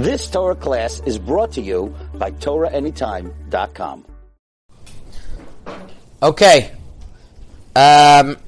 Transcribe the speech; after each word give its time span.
This 0.00 0.30
Torah 0.30 0.54
class 0.54 1.02
is 1.04 1.18
brought 1.18 1.52
to 1.52 1.60
you 1.60 1.94
by 2.14 2.30
TorahAnytime.com. 2.30 4.06
Okay. 6.22 6.70
Um, 7.76 8.38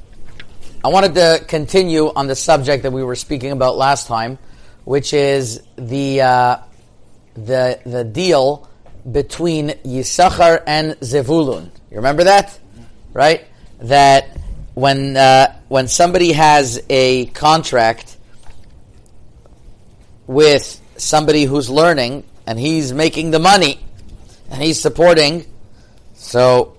I 0.83 0.89
wanted 0.89 1.15
to 1.17 1.45
continue 1.47 2.11
on 2.17 2.27
the 2.27 2.35
subject 2.35 2.85
that 2.85 2.91
we 2.91 3.05
were 3.05 3.17
speaking 3.17 3.53
about 3.53 3.77
last 3.77 4.07
time, 4.07 4.39
which 4.85 5.13
is 5.13 5.63
the 5.77 6.23
uh, 6.23 6.57
the 7.35 7.79
the 7.85 8.03
deal 8.03 8.67
between 9.11 9.69
Yisachar 9.85 10.63
and 10.67 10.93
Zevulun. 11.01 11.65
You 11.91 11.99
remember 11.99 12.25
that, 12.25 12.59
right? 13.13 13.45
That 13.81 14.39
when 14.73 15.19
uh, 15.19 15.55
when 15.69 15.87
somebody 15.87 16.33
has 16.33 16.83
a 16.89 17.27
contract 17.27 18.17
with 20.27 20.82
somebody 21.03 21.45
who's 21.45 21.69
learning 21.69 22.25
and 22.47 22.59
he's 22.59 22.93
making 22.93 23.31
the 23.31 23.39
money 23.39 23.81
and 24.51 24.63
he's 24.63 24.81
supporting, 24.81 25.47
so 26.15 26.77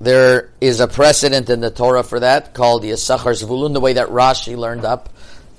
there 0.00 0.50
is 0.60 0.80
a 0.80 0.88
precedent 0.88 1.50
in 1.50 1.60
the 1.60 1.70
Torah 1.70 2.02
for 2.02 2.20
that 2.20 2.54
called 2.54 2.82
Yisachar 2.82 3.34
Zvulun, 3.34 3.72
the 3.72 3.80
way 3.80 3.94
that 3.94 4.08
Rashi 4.08 4.56
learned 4.56 4.84
up 4.84 5.08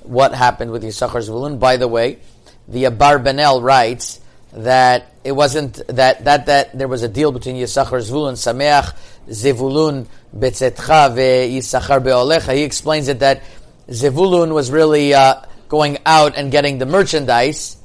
what 0.02 0.34
happened 0.34 0.70
with 0.70 0.82
Yisachar 0.82 1.28
Zvulun. 1.28 1.60
By 1.60 1.76
the 1.76 1.88
way, 1.88 2.18
the 2.66 2.84
Abar 2.84 3.22
Abarbanel 3.22 3.62
writes 3.62 4.20
that 4.52 5.06
it 5.22 5.32
wasn't 5.32 5.86
that 5.88 6.24
that 6.24 6.46
that 6.46 6.76
there 6.76 6.88
was 6.88 7.02
a 7.02 7.08
deal 7.08 7.30
between 7.32 7.56
Yisachar 7.56 8.00
Zvulun, 8.00 8.34
Sameach 8.34 8.96
Zevulun 9.28 10.06
Betzetcha 10.36 11.14
Yisachar 11.16 12.02
Beolecha. 12.02 12.54
He 12.54 12.62
explains 12.62 13.08
it 13.08 13.20
that 13.20 13.42
Zevulun 13.88 14.54
was 14.54 14.70
really 14.70 15.14
uh, 15.14 15.42
going 15.68 15.98
out 16.06 16.36
and 16.36 16.50
getting 16.50 16.78
the 16.78 16.86
merchandise, 16.86 17.76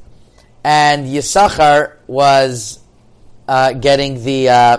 and 0.65 1.05
Yisachar 1.05 1.93
was 2.07 2.79
uh, 3.47 3.73
getting 3.73 4.23
the 4.23 4.49
uh, 4.49 4.77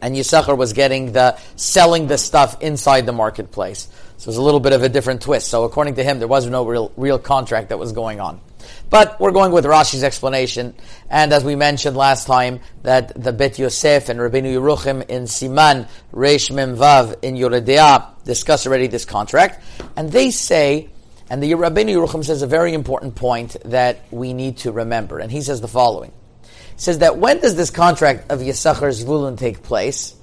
and 0.00 0.14
Yisachar 0.14 0.56
was 0.56 0.72
getting 0.72 1.10
the 1.10 1.36
selling 1.56 2.06
the 2.06 2.16
stuff 2.16 2.62
inside 2.62 3.04
the 3.04 3.12
marketplace. 3.12 3.88
So 4.18 4.24
it 4.24 4.26
was 4.28 4.36
a 4.36 4.42
little 4.42 4.60
bit 4.60 4.72
of 4.72 4.84
a 4.84 4.88
different 4.88 5.20
twist. 5.20 5.48
So 5.48 5.64
according 5.64 5.96
to 5.96 6.04
him, 6.04 6.20
there 6.20 6.28
was 6.28 6.46
no 6.46 6.64
real 6.64 6.92
real 6.96 7.18
contract 7.18 7.70
that 7.70 7.78
was 7.78 7.90
going 7.90 8.20
on. 8.20 8.40
But 8.88 9.18
we're 9.18 9.32
going 9.32 9.50
with 9.50 9.64
Rashi's 9.64 10.04
explanation, 10.04 10.74
and 11.10 11.32
as 11.32 11.42
we 11.42 11.56
mentioned 11.56 11.96
last 11.96 12.28
time, 12.28 12.60
that 12.84 13.20
the 13.20 13.32
Bet 13.32 13.58
Yosef 13.58 14.08
and 14.08 14.20
Rabbeinu 14.20 14.54
Yerucham 14.54 15.08
in 15.08 15.24
Siman 15.24 15.88
Reish 16.12 16.54
Mem 16.54 16.76
Vav 16.76 17.16
in 17.22 17.34
Yoredeah 17.34 18.14
discuss 18.24 18.64
already 18.64 18.86
this 18.86 19.04
contract, 19.04 19.60
and 19.96 20.12
they 20.12 20.30
say 20.30 20.88
and 21.30 21.42
the 21.42 21.52
Rabbeinu 21.52 21.94
Yerucham 21.94 22.24
says 22.24 22.42
a 22.42 22.46
very 22.46 22.74
important 22.74 23.14
point 23.14 23.56
that 23.64 24.00
we 24.10 24.32
need 24.32 24.58
to 24.58 24.72
remember. 24.72 25.18
And 25.18 25.30
he 25.30 25.40
says 25.40 25.60
the 25.60 25.68
following. 25.68 26.12
He 26.42 26.48
says 26.76 26.98
that 26.98 27.16
when 27.18 27.40
does 27.40 27.56
this 27.56 27.70
contract 27.70 28.30
of 28.30 28.40
Yisachar 28.40 28.92
Zvulun 28.92 29.38
take 29.38 29.62
place? 29.62 30.14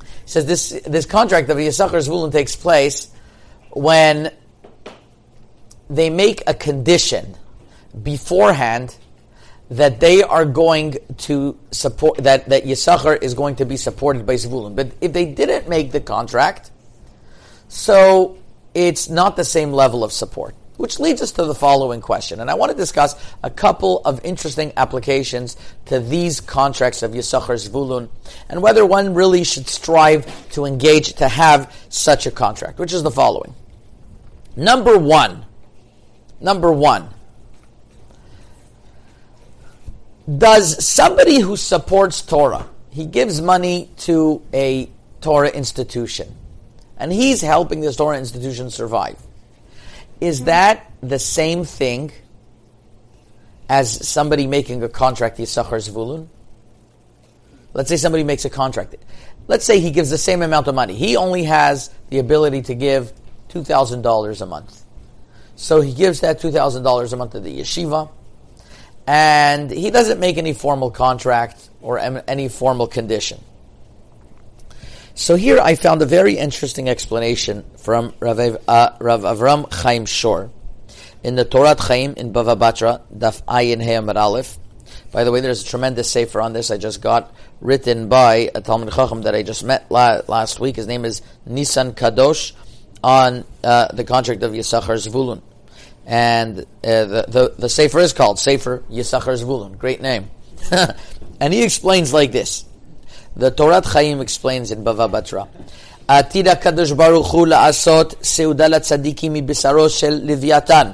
He 0.00 0.06
says 0.26 0.46
this, 0.46 0.70
this 0.86 1.06
contract 1.06 1.48
of 1.48 1.56
Yisachar 1.56 2.06
Zvulun 2.06 2.32
takes 2.32 2.54
place 2.54 3.10
when 3.70 4.32
they 5.88 6.10
make 6.10 6.42
a 6.46 6.54
condition 6.54 7.36
beforehand 8.02 8.96
that 9.70 10.00
they 10.00 10.22
are 10.22 10.44
going 10.44 10.98
to 11.16 11.58
support, 11.70 12.18
that, 12.24 12.48
that 12.48 12.64
Yisachar 12.64 13.22
is 13.22 13.34
going 13.34 13.56
to 13.56 13.64
be 13.64 13.76
supported 13.76 14.26
by 14.26 14.34
Zvulun. 14.34 14.74
But 14.74 14.90
if 15.00 15.12
they 15.12 15.26
didn't 15.26 15.68
make 15.68 15.92
the 15.92 16.00
contract, 16.00 16.70
so 17.68 18.39
it's 18.74 19.08
not 19.08 19.36
the 19.36 19.44
same 19.44 19.72
level 19.72 20.04
of 20.04 20.12
support. 20.12 20.54
Which 20.76 20.98
leads 20.98 21.20
us 21.20 21.32
to 21.32 21.44
the 21.44 21.54
following 21.54 22.00
question. 22.00 22.40
And 22.40 22.50
I 22.50 22.54
want 22.54 22.72
to 22.72 22.76
discuss 22.76 23.14
a 23.42 23.50
couple 23.50 24.00
of 24.06 24.24
interesting 24.24 24.72
applications 24.78 25.58
to 25.86 26.00
these 26.00 26.40
contracts 26.40 27.02
of 27.02 27.10
Yisachar 27.10 27.68
Zvulun 27.68 28.08
and 28.48 28.62
whether 28.62 28.86
one 28.86 29.12
really 29.12 29.44
should 29.44 29.68
strive 29.68 30.50
to 30.52 30.64
engage 30.64 31.12
to 31.14 31.28
have 31.28 31.76
such 31.90 32.26
a 32.26 32.30
contract, 32.30 32.78
which 32.78 32.94
is 32.94 33.02
the 33.02 33.10
following. 33.10 33.54
Number 34.56 34.96
one, 34.96 35.44
number 36.40 36.72
one, 36.72 37.10
does 40.38 40.82
somebody 40.84 41.40
who 41.40 41.56
supports 41.56 42.22
Torah, 42.22 42.68
he 42.90 43.04
gives 43.04 43.40
money 43.40 43.90
to 43.98 44.42
a 44.54 44.90
Torah 45.20 45.50
institution, 45.50 46.34
and 47.00 47.10
he's 47.10 47.40
helping 47.40 47.80
this 47.80 47.96
Torah 47.96 48.18
institution 48.18 48.70
survive. 48.70 49.18
Is 50.20 50.40
hmm. 50.40 50.44
that 50.44 50.92
the 51.02 51.18
same 51.18 51.64
thing 51.64 52.12
as 53.68 54.06
somebody 54.06 54.46
making 54.46 54.82
a 54.82 54.88
contract, 54.88 55.38
Yisachar 55.38 55.80
Zvulun? 55.80 56.28
Let's 57.72 57.88
say 57.88 57.96
somebody 57.96 58.22
makes 58.22 58.44
a 58.44 58.50
contract. 58.50 58.96
Let's 59.48 59.64
say 59.64 59.80
he 59.80 59.90
gives 59.90 60.10
the 60.10 60.18
same 60.18 60.42
amount 60.42 60.68
of 60.68 60.74
money. 60.74 60.94
He 60.94 61.16
only 61.16 61.44
has 61.44 61.90
the 62.10 62.18
ability 62.18 62.62
to 62.62 62.74
give 62.74 63.12
$2,000 63.48 64.40
a 64.40 64.46
month. 64.46 64.84
So 65.56 65.80
he 65.80 65.92
gives 65.92 66.20
that 66.20 66.40
$2,000 66.40 67.12
a 67.12 67.16
month 67.16 67.32
to 67.32 67.40
the 67.40 67.60
yeshiva, 67.60 68.10
and 69.06 69.70
he 69.70 69.90
doesn't 69.90 70.20
make 70.20 70.36
any 70.36 70.52
formal 70.52 70.90
contract 70.90 71.70
or 71.80 71.98
any 71.98 72.48
formal 72.48 72.86
condition. 72.86 73.40
So 75.20 75.36
here 75.36 75.60
I 75.60 75.74
found 75.74 76.00
a 76.00 76.06
very 76.06 76.38
interesting 76.38 76.88
explanation 76.88 77.62
from 77.76 78.14
Rav, 78.20 78.56
uh, 78.66 78.96
Rav 79.00 79.20
Avram 79.20 79.70
Chaim 79.70 80.06
Shor 80.06 80.50
in 81.22 81.34
the 81.34 81.44
Torah 81.44 81.76
Chaim 81.78 82.14
in 82.16 82.32
Bava 82.32 82.58
Batra, 82.58 83.02
Daf 83.14 83.44
Ayin 83.44 83.82
Hey 83.82 83.96
Aleph. 83.96 84.56
By 85.12 85.24
the 85.24 85.30
way, 85.30 85.40
there's 85.42 85.62
a 85.62 85.66
tremendous 85.66 86.10
sefer 86.10 86.40
on 86.40 86.54
this 86.54 86.70
I 86.70 86.78
just 86.78 87.02
got, 87.02 87.34
written 87.60 88.08
by 88.08 88.50
a 88.54 88.62
Talmud 88.62 88.94
Chacham 88.94 89.20
that 89.24 89.34
I 89.34 89.42
just 89.42 89.62
met 89.62 89.90
la- 89.90 90.22
last 90.26 90.58
week. 90.58 90.76
His 90.76 90.86
name 90.86 91.04
is 91.04 91.20
Nisan 91.44 91.92
Kadosh 91.92 92.52
on 93.04 93.44
uh, 93.62 93.88
the 93.92 94.04
contract 94.04 94.42
of 94.42 94.52
Yisachar 94.52 95.06
Zvulun. 95.06 95.42
And 96.06 96.60
uh, 96.60 96.64
the, 96.82 97.24
the, 97.28 97.54
the 97.58 97.68
sefer 97.68 97.98
is 97.98 98.14
called 98.14 98.38
Sefer 98.38 98.84
Yisachar 98.90 99.38
Zvulun. 99.38 99.76
Great 99.76 100.00
name. 100.00 100.30
and 101.40 101.52
he 101.52 101.62
explains 101.62 102.14
like 102.14 102.32
this. 102.32 102.64
The 103.35 103.51
Torah 103.51 103.81
Chaim 103.81 104.21
explains 104.21 104.71
in 104.71 104.83
Bava 104.83 105.09
Batra. 105.09 105.47
עתיד 106.07 106.47
הקדוש 106.47 106.91
ברוך 106.91 107.31
הוא 107.31 107.47
לעשות 107.47 108.15
סעודה 108.23 108.67
לצדיקים 108.67 109.33
מבשרו 109.33 109.89
של 109.89 110.19
לוויתן. 110.23 110.91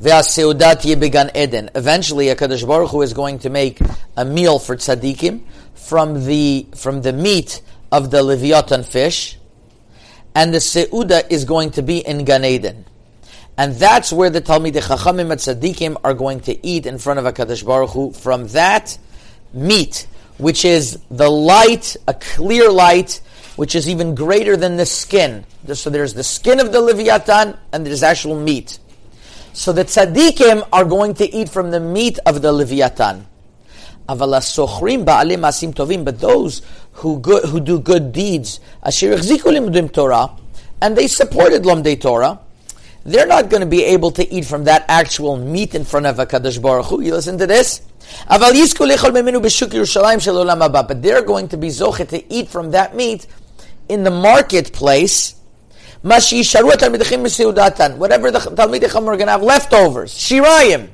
והסעודה 0.00 0.74
תהיה 0.74 0.96
בגן 0.96 1.26
עדן. 1.34 1.66
Eventually, 1.74 2.34
HaKadosh 2.34 2.66
Baruch 2.66 2.90
Hu 2.90 3.02
is 3.02 3.12
going 3.12 3.38
to 3.38 3.50
make 3.50 3.80
a 4.16 4.24
meal 4.24 4.58
for 4.58 4.76
tzaddikim 4.76 5.40
from 5.74 6.24
the, 6.24 6.66
from 6.74 7.02
the 7.02 7.12
meat 7.12 7.60
of 7.92 8.10
the 8.10 8.22
Leviathan 8.22 8.82
fish, 8.82 9.36
and 10.34 10.54
the 10.54 10.58
seuda 10.58 11.28
is 11.28 11.44
going 11.44 11.70
to 11.72 11.82
be 11.82 11.98
in 11.98 12.24
Gan 12.24 12.44
Eden. 12.44 12.84
And 13.58 13.74
that's 13.74 14.10
where 14.10 14.30
the 14.30 14.40
Talmidei 14.40 14.80
Chachamim 14.80 15.30
and 15.32 15.40
Tzaddikim 15.40 15.96
are 16.02 16.14
going 16.14 16.40
to 16.40 16.66
eat 16.66 16.86
in 16.86 16.96
front 16.96 17.18
of 17.18 17.26
HaKadosh 17.26 17.66
Baruch 17.66 17.90
Hu 17.90 18.12
from 18.12 18.46
that 18.48 18.96
meat 19.52 20.06
which 20.37 20.65
is 20.65 20.99
the 21.09 21.29
light, 21.29 21.95
a 22.07 22.13
clear 22.13 22.69
light, 22.69 23.21
which 23.55 23.75
is 23.75 23.87
even 23.87 24.15
greater 24.15 24.57
than 24.57 24.75
the 24.75 24.85
skin. 24.85 25.45
So 25.73 25.89
there's 25.89 26.13
the 26.13 26.23
skin 26.23 26.59
of 26.59 26.71
the 26.71 26.81
Leviathan, 26.81 27.57
and 27.71 27.85
there's 27.85 28.03
actual 28.03 28.39
meat. 28.39 28.79
So 29.53 29.71
the 29.71 29.85
tzaddikim 29.85 30.67
are 30.73 30.83
going 30.83 31.13
to 31.15 31.33
eat 31.33 31.49
from 31.49 31.71
the 31.71 31.79
meat 31.79 32.19
of 32.25 32.41
the 32.41 32.51
Leviathan. 32.51 33.27
But 34.07 36.19
those 36.19 36.61
who, 36.91 37.19
good, 37.19 37.45
who 37.45 37.59
do 37.59 37.79
good 37.79 38.11
deeds, 38.11 38.59
and 38.83 40.97
they 40.97 41.07
supported 41.07 41.63
Lomdei 41.63 41.99
Torah, 41.99 42.39
they're 43.05 43.27
not 43.27 43.49
going 43.49 43.61
to 43.61 43.67
be 43.67 43.83
able 43.83 44.09
to 44.11 44.27
eat 44.33 44.45
from 44.45 44.63
that 44.63 44.83
actual 44.87 45.37
meat 45.37 45.75
in 45.75 45.85
front 45.85 46.07
of 46.07 46.17
a 46.17 46.25
Kadosh 46.25 46.59
Baruch 46.59 46.87
Hu. 46.87 47.01
You 47.01 47.13
listen 47.13 47.37
to 47.37 47.45
this? 47.45 47.81
But 48.27 48.51
they're 51.01 51.21
going 51.21 51.47
to 51.49 51.57
be 51.57 51.67
zochet 51.67 52.09
to 52.09 52.33
eat 52.33 52.49
from 52.49 52.71
that 52.71 52.95
meat 52.95 53.27
in 53.89 54.03
the 54.03 54.09
marketplace. 54.11 55.35
Whatever 56.01 56.27
the 56.27 56.39
Talmidei 58.55 58.81
Chacham 58.81 59.07
are 59.07 59.17
going 59.17 59.27
to 59.27 59.31
have 59.31 59.43
leftovers, 59.43 60.13
shirayim. 60.13 60.89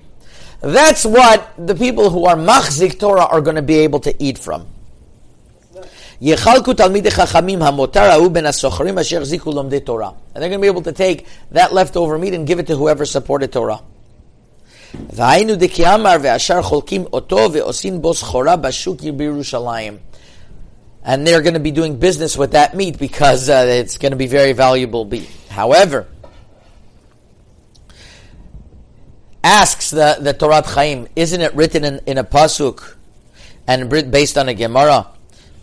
That's 0.61 1.05
what 1.05 1.53
the 1.57 1.75
people 1.75 2.09
who 2.09 2.25
are 2.25 2.35
machzik 2.35 2.99
Torah 2.99 3.25
are 3.25 3.41
going 3.41 3.55
to 3.55 3.61
be 3.61 3.75
able 3.79 3.99
to 4.01 4.13
eat 4.23 4.37
from. 4.37 4.67
יחלקו 6.20 6.74
תלמידי 6.74 7.10
חכמים 7.10 7.62
המותר 7.62 8.00
ההוא 8.00 8.30
בין 8.30 8.46
הסוחרים 8.46 8.98
אשר 8.98 9.16
החזיקו 9.16 9.52
לומדי 9.52 9.80
תורה. 9.80 10.10
And 10.34 10.38
they're 10.38 10.48
going 10.48 10.60
to 10.60 10.72
be 10.72 10.78
able 10.78 10.82
to 10.82 10.92
take 10.92 11.26
that 11.52 11.72
leftover 11.72 12.18
meat 12.18 12.34
and 12.34 12.46
give 12.46 12.58
it 12.58 12.66
to 12.66 12.76
whoever 12.76 13.04
supported 13.04 13.52
Torah. 13.52 13.78
והיינו 15.12 15.54
דכאמר 15.56 16.16
ואשר 16.22 16.62
חולקים 16.62 17.04
אותו 17.12 17.48
ועושים 17.52 18.02
בו 18.02 18.14
סחורה 18.14 18.56
בשוק 18.56 19.00
בירושלים. 19.16 19.98
And 21.04 21.26
they're 21.26 21.42
going 21.42 21.54
to 21.54 21.60
be 21.60 21.70
doing 21.70 21.98
business 21.98 22.36
with 22.36 22.52
that 22.52 22.74
meat 22.74 22.98
because 22.98 23.48
uh, 23.48 23.64
it's 23.68 23.96
going 23.96 24.10
to 24.10 24.16
be 24.16 24.26
very 24.26 24.52
valuable 24.52 25.04
meat. 25.04 25.28
However, 25.50 26.08
asks 29.44 29.90
the, 29.90 30.18
the 30.20 30.32
Torah 30.32 30.66
Chaim, 30.66 31.06
isn't 31.14 31.40
it 31.40 31.54
written 31.54 31.84
in, 31.84 32.00
in 32.06 32.18
a 32.18 32.24
pasuk 32.24 32.96
and 33.68 33.88
based 34.10 34.36
on 34.36 34.48
a 34.48 34.54
Gemara 34.54 35.06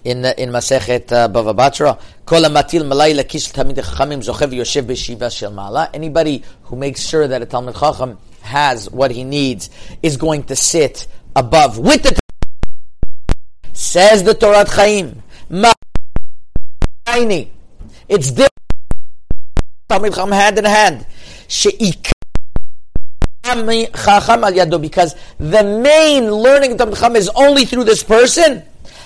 In 0.09 0.25
in 0.25 0.51
Masechet 0.51 1.13
uh, 1.13 1.29
Bava 1.29 1.55
Batra? 1.55 2.01
Kol 2.25 2.43
matil 2.43 2.87
malay 2.87 3.13
lakish 3.13 3.53
tamid 3.53 3.77
chachamim 3.77 4.21
zochev 4.25 4.53
yoshev 4.53 4.85
b'shiva 4.85 5.31
shel 5.31 5.51
mala. 5.51 5.91
Anybody 5.93 6.43
who 6.65 6.77
makes 6.77 7.03
sure 7.03 7.29
that 7.29 7.43
a 7.43 7.47
Talmud 7.47 7.75
Chacham 7.75 8.19
has 8.41 8.91
what 8.91 9.11
he 9.11 9.25
needs 9.25 9.69
is 10.03 10.17
going 10.17 10.45
to 10.45 10.57
sit 10.57 11.07
above 11.37 11.79
with 11.79 12.03
the 12.03 12.19
says 13.73 14.25
the 14.25 14.35
Torah 14.35 14.65
Chaim. 14.69 15.23
It's 18.09 18.31
different. 18.31 18.53
Talmud 19.89 20.15
Chacham 20.15 20.33
hand 20.33 20.59
in 20.59 20.65
hand. 20.65 21.07
She'ik 21.49 22.13
because 24.81 25.15
the 25.39 25.81
main 25.83 26.31
learning 26.31 26.73
of 26.73 26.79
Talmud 26.99 27.17
is 27.17 27.31
only 27.31 27.65
through 27.65 27.85
this 27.85 28.03
person. 28.03 28.63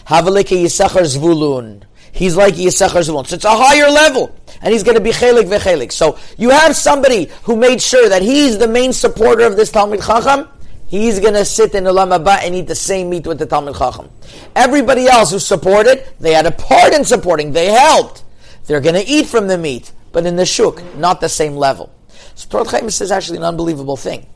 Zvulun. 0.06 1.84
He's 2.12 2.36
like 2.36 2.54
Yisachar 2.54 3.02
Zvulun. 3.02 3.26
So 3.26 3.36
it's 3.36 3.44
a 3.44 3.56
higher 3.56 3.90
level. 3.90 4.34
And 4.60 4.72
he's 4.72 4.82
going 4.82 4.96
to 4.96 5.02
be 5.02 5.10
chelik 5.10 5.48
vechelik. 5.48 5.92
So 5.92 6.18
you 6.36 6.50
have 6.50 6.76
somebody 6.76 7.30
who 7.44 7.56
made 7.56 7.80
sure 7.80 8.08
that 8.08 8.22
he's 8.22 8.58
the 8.58 8.68
main 8.68 8.92
supporter 8.92 9.44
of 9.44 9.56
this 9.56 9.70
Talmud 9.70 10.02
Chacham. 10.02 10.48
He's 10.86 11.20
going 11.20 11.34
to 11.34 11.44
sit 11.44 11.74
in 11.74 11.84
the 11.84 11.92
Haba 11.92 12.38
and 12.42 12.54
eat 12.54 12.66
the 12.66 12.74
same 12.74 13.08
meat 13.10 13.26
with 13.26 13.38
the 13.38 13.46
Talmud 13.46 13.76
Chacham. 13.76 14.10
Everybody 14.54 15.06
else 15.06 15.30
who 15.30 15.38
supported, 15.38 16.06
they 16.20 16.32
had 16.32 16.44
a 16.44 16.50
part 16.50 16.92
in 16.92 17.04
supporting. 17.04 17.52
They 17.52 17.66
helped. 17.66 18.24
They're 18.66 18.80
going 18.80 19.02
to 19.02 19.06
eat 19.06 19.26
from 19.26 19.48
the 19.48 19.56
meat, 19.56 19.90
but 20.12 20.26
in 20.26 20.36
the 20.36 20.46
shuk, 20.46 20.82
not 20.96 21.20
the 21.20 21.28
same 21.28 21.56
level. 21.56 21.92
So 22.34 22.48
Torah 22.48 22.68
Chaim 22.68 22.90
says 22.90 23.10
actually 23.10 23.38
an 23.38 23.44
unbelievable 23.44 23.96
thing 23.96 24.26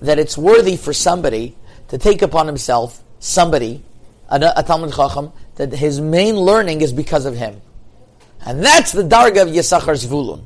that 0.00 0.18
it's 0.18 0.36
worthy 0.36 0.76
for 0.76 0.92
somebody 0.92 1.56
to 1.88 1.98
take 1.98 2.22
upon 2.22 2.46
himself 2.46 3.02
somebody, 3.18 3.82
a, 4.28 4.52
a 4.56 4.62
Talmud 4.62 4.92
Chacham, 4.94 5.32
that 5.56 5.72
his 5.72 6.00
main 6.00 6.36
learning 6.36 6.80
is 6.80 6.92
because 6.92 7.26
of 7.26 7.36
him. 7.36 7.60
And 8.44 8.62
that's 8.62 8.92
the 8.92 9.02
darga 9.02 9.42
of 9.42 9.48
Yisachar 9.48 9.94
Zvulun. 9.94 10.44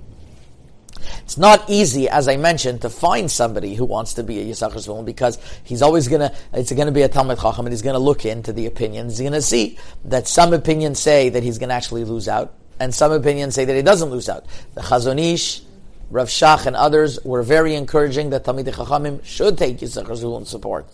It's 1.22 1.36
not 1.36 1.68
easy, 1.68 2.08
as 2.08 2.28
I 2.28 2.36
mentioned, 2.36 2.82
to 2.82 2.90
find 2.90 3.30
somebody 3.30 3.74
who 3.74 3.84
wants 3.84 4.14
to 4.14 4.22
be 4.22 4.40
a 4.40 4.44
Yisachar 4.44 4.76
Zvulun 4.76 5.04
because 5.04 5.38
he's 5.64 5.82
always 5.82 6.08
gonna, 6.08 6.34
it's 6.52 6.72
gonna 6.72 6.92
be 6.92 7.02
a 7.02 7.08
Talmud 7.08 7.38
Chacham 7.38 7.66
and 7.66 7.72
he's 7.72 7.82
gonna 7.82 7.98
look 7.98 8.24
into 8.24 8.52
the 8.52 8.66
opinions. 8.66 9.18
He's 9.18 9.28
gonna 9.28 9.42
see 9.42 9.78
that 10.06 10.26
some 10.28 10.52
opinions 10.52 10.98
say 10.98 11.28
that 11.28 11.42
he's 11.42 11.58
gonna 11.58 11.74
actually 11.74 12.04
lose 12.04 12.28
out 12.28 12.54
and 12.80 12.94
some 12.94 13.12
opinions 13.12 13.54
say 13.54 13.64
that 13.64 13.74
he 13.74 13.82
doesn't 13.82 14.10
lose 14.10 14.28
out. 14.28 14.46
The 14.74 14.80
Chazon 14.80 15.18
Ish, 15.20 15.62
Rav 16.10 16.28
Shach 16.28 16.66
and 16.66 16.76
others 16.76 17.18
were 17.24 17.42
very 17.42 17.74
encouraging 17.74 18.30
that 18.30 18.44
Talmidei 18.44 18.72
Chachamim 18.72 19.24
should 19.24 19.58
take 19.58 19.78
Yisachar 19.78 20.06
Zvulun 20.06 20.46
support. 20.46 20.86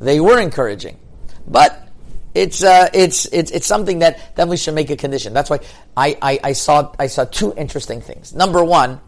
They 0.00 0.20
were 0.20 0.38
encouraging, 0.38 0.98
but 1.46 1.83
it's 2.34 2.64
uh, 2.64 2.88
it's 2.92 3.26
it's 3.26 3.50
it's 3.52 3.66
something 3.66 4.00
that 4.00 4.18
definitely 4.34 4.56
should 4.56 4.74
make 4.74 4.90
a 4.90 4.96
condition. 4.96 5.32
That's 5.32 5.48
why 5.48 5.60
I, 5.96 6.18
I, 6.20 6.40
I 6.44 6.52
saw 6.52 6.92
I 6.98 7.06
saw 7.06 7.24
two 7.24 7.54
interesting 7.56 8.00
things. 8.00 8.34
Number 8.34 8.64
one 8.64 9.00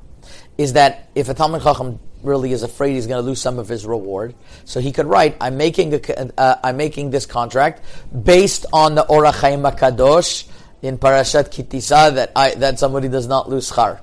is 0.56 0.74
that 0.74 1.10
if 1.14 1.28
a 1.28 1.34
Talmud 1.34 1.62
Chacham 1.62 1.98
really 2.22 2.52
is 2.52 2.62
afraid 2.62 2.94
he's 2.94 3.06
going 3.06 3.22
to 3.22 3.26
lose 3.26 3.40
some 3.40 3.58
of 3.58 3.68
his 3.68 3.84
reward, 3.84 4.34
so 4.64 4.80
he 4.80 4.92
could 4.92 5.06
write, 5.06 5.36
"I'm 5.40 5.56
making 5.56 5.94
a, 5.94 6.40
uh, 6.40 6.56
I'm 6.62 6.76
making 6.76 7.10
this 7.10 7.26
contract 7.26 7.82
based 8.24 8.64
on 8.72 8.94
the 8.94 9.04
Orach 9.04 9.76
Kadosh 9.76 10.46
in 10.82 10.96
Parashat 10.96 11.50
Kitisa 11.50 12.14
that 12.14 12.30
I 12.36 12.54
that 12.54 12.78
somebody 12.78 13.08
does 13.08 13.26
not 13.26 13.50
lose 13.50 13.70
char." 13.70 14.00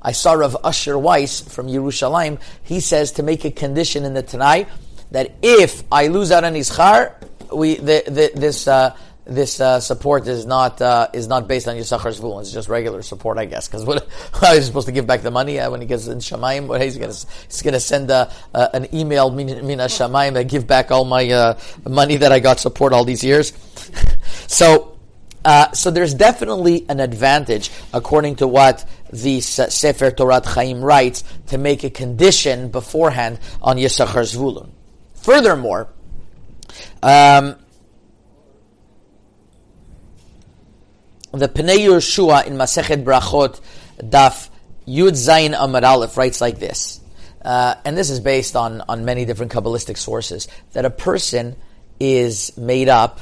I 0.00 0.12
saw 0.12 0.32
Rav 0.32 0.56
Usher 0.64 0.98
Weiss 0.98 1.40
from 1.40 1.66
Yerushalayim. 1.66 2.40
He 2.62 2.80
says 2.80 3.12
to 3.12 3.22
make 3.22 3.44
a 3.44 3.50
condition 3.50 4.04
in 4.04 4.14
the 4.14 4.22
Tanai 4.22 4.66
that 5.12 5.32
if 5.42 5.84
I 5.92 6.08
lose 6.08 6.32
out 6.32 6.44
on 6.44 6.54
Ischar, 6.54 7.14
we 7.54 7.76
the, 7.76 8.02
the, 8.06 8.30
this 8.34 8.66
uh, 8.68 8.96
this 9.24 9.60
uh, 9.60 9.78
support 9.80 10.26
is 10.26 10.46
not 10.46 10.80
uh, 10.80 11.08
is 11.12 11.28
not 11.28 11.46
based 11.46 11.68
on 11.68 11.76
Yisachar 11.76 12.18
Zvul. 12.18 12.40
It's 12.40 12.52
just 12.52 12.68
regular 12.68 13.02
support, 13.02 13.38
I 13.38 13.44
guess. 13.44 13.68
Because 13.68 13.84
what 13.84 14.08
I 14.42 14.58
supposed 14.60 14.86
to 14.86 14.92
give 14.92 15.06
back 15.06 15.22
the 15.22 15.30
money 15.30 15.60
uh, 15.60 15.70
when 15.70 15.80
he 15.80 15.86
gets 15.86 16.06
in 16.08 16.18
Shamayim. 16.18 16.66
What 16.66 16.82
he's 16.82 16.98
going 16.98 17.12
to 17.12 17.26
he's 17.46 17.62
to 17.62 17.80
send 17.80 18.10
uh, 18.10 18.30
uh, 18.54 18.68
an 18.74 18.94
email 18.94 19.30
mina 19.30 19.86
Shamayim 19.86 20.38
and 20.38 20.48
give 20.48 20.66
back 20.66 20.90
all 20.90 21.04
my 21.04 21.56
money 21.88 22.16
that 22.16 22.32
I 22.32 22.40
got 22.40 22.60
support 22.60 22.92
all 22.92 23.04
these 23.04 23.22
years. 23.22 23.52
so 24.48 24.92
uh, 25.44 25.72
so 25.72 25.90
there's 25.90 26.14
definitely 26.14 26.86
an 26.88 27.00
advantage, 27.00 27.70
according 27.92 28.36
to 28.36 28.46
what 28.46 28.88
the 29.12 29.40
Sefer 29.40 30.10
Torah 30.10 30.42
Chaim 30.44 30.82
writes, 30.82 31.24
to 31.48 31.58
make 31.58 31.84
a 31.84 31.90
condition 31.90 32.70
beforehand 32.70 33.40
on 33.60 33.76
Yisachar 33.76 34.22
Zvulun. 34.22 34.70
Furthermore, 35.14 35.88
um, 37.02 37.56
the 41.32 41.48
Pnei 41.48 41.78
Yehoshua 41.78 42.46
in 42.46 42.54
Masechet 42.54 43.04
Brachot 43.04 43.60
Daf 43.98 44.50
Yud 44.86 45.12
Zayin 45.12 45.56
Amar 45.58 45.84
Aleph 45.84 46.16
writes 46.16 46.40
like 46.40 46.58
this, 46.58 47.00
uh, 47.44 47.74
and 47.84 47.96
this 47.96 48.10
is 48.10 48.20
based 48.20 48.56
on 48.56 48.82
on 48.88 49.04
many 49.04 49.24
different 49.24 49.52
kabbalistic 49.52 49.96
sources 49.96 50.48
that 50.72 50.84
a 50.84 50.90
person 50.90 51.56
is 51.98 52.56
made 52.56 52.88
up 52.88 53.20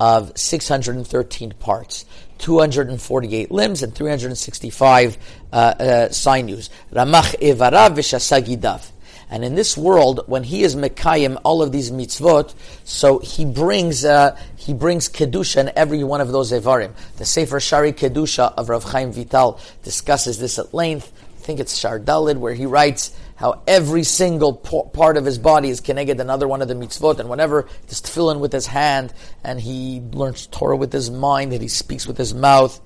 of 0.00 0.36
613 0.36 1.52
parts, 1.52 2.04
248 2.38 3.50
limbs, 3.50 3.82
and 3.82 3.94
365 3.94 5.18
uh, 5.52 5.56
uh, 5.56 6.08
sinews. 6.10 6.70
Ramach 6.92 7.38
evarav 7.40 7.94
v'shasagidav. 7.94 8.90
And 9.30 9.44
in 9.44 9.54
this 9.54 9.76
world, 9.76 10.20
when 10.26 10.44
he 10.44 10.62
is 10.62 10.76
mekayim 10.76 11.40
all 11.44 11.62
of 11.62 11.72
these 11.72 11.90
mitzvot, 11.90 12.54
so 12.84 13.18
he 13.18 13.44
brings 13.44 14.04
uh, 14.04 14.38
he 14.56 14.74
brings 14.74 15.08
kedusha 15.08 15.60
in 15.60 15.72
every 15.76 16.04
one 16.04 16.20
of 16.20 16.32
those 16.32 16.52
evarim. 16.52 16.92
The 17.16 17.24
Sefer 17.24 17.58
Shaarei 17.58 17.92
Kedusha 17.92 18.54
of 18.56 18.68
Rav 18.68 18.84
Chaim 18.84 19.12
Vital 19.12 19.58
discusses 19.82 20.38
this 20.38 20.58
at 20.58 20.74
length. 20.74 21.12
I 21.36 21.40
think 21.46 21.60
it's 21.60 21.78
Shardalid, 21.78 22.36
where 22.38 22.54
he 22.54 22.66
writes 22.66 23.14
how 23.36 23.62
every 23.66 24.04
single 24.04 24.54
part 24.54 25.16
of 25.16 25.24
his 25.24 25.38
body 25.38 25.68
is 25.68 25.80
connected 25.80 26.20
another 26.20 26.46
one 26.46 26.62
of 26.62 26.68
the 26.68 26.74
mitzvot, 26.74 27.18
and 27.18 27.28
whenever 27.28 27.68
he's 27.86 28.00
tefillin 28.00 28.38
with 28.38 28.52
his 28.52 28.66
hand, 28.66 29.12
and 29.42 29.60
he 29.60 30.00
learns 30.12 30.46
Torah 30.46 30.76
with 30.76 30.92
his 30.92 31.10
mind, 31.10 31.52
and 31.52 31.60
he 31.60 31.68
speaks 31.68 32.06
with 32.06 32.16
his 32.16 32.32
mouth, 32.32 32.80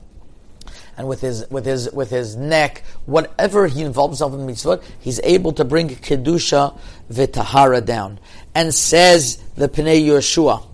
and 0.98 1.06
with 1.08 1.20
his 1.20 1.48
with 1.48 1.64
his 1.64 1.90
with 1.92 2.10
his 2.10 2.36
neck, 2.36 2.82
whatever 3.06 3.68
he 3.68 3.82
involves 3.82 4.18
himself 4.18 4.34
in 4.34 4.46
mitzvot, 4.46 4.82
he's 4.98 5.20
able 5.20 5.52
to 5.52 5.64
bring 5.64 5.88
kedusha 5.88 6.76
v'tahara 7.10 7.84
down. 7.84 8.18
And 8.54 8.74
says 8.74 9.36
the 9.54 9.68
Pnei 9.68 10.04
Yehoshua 10.04 10.66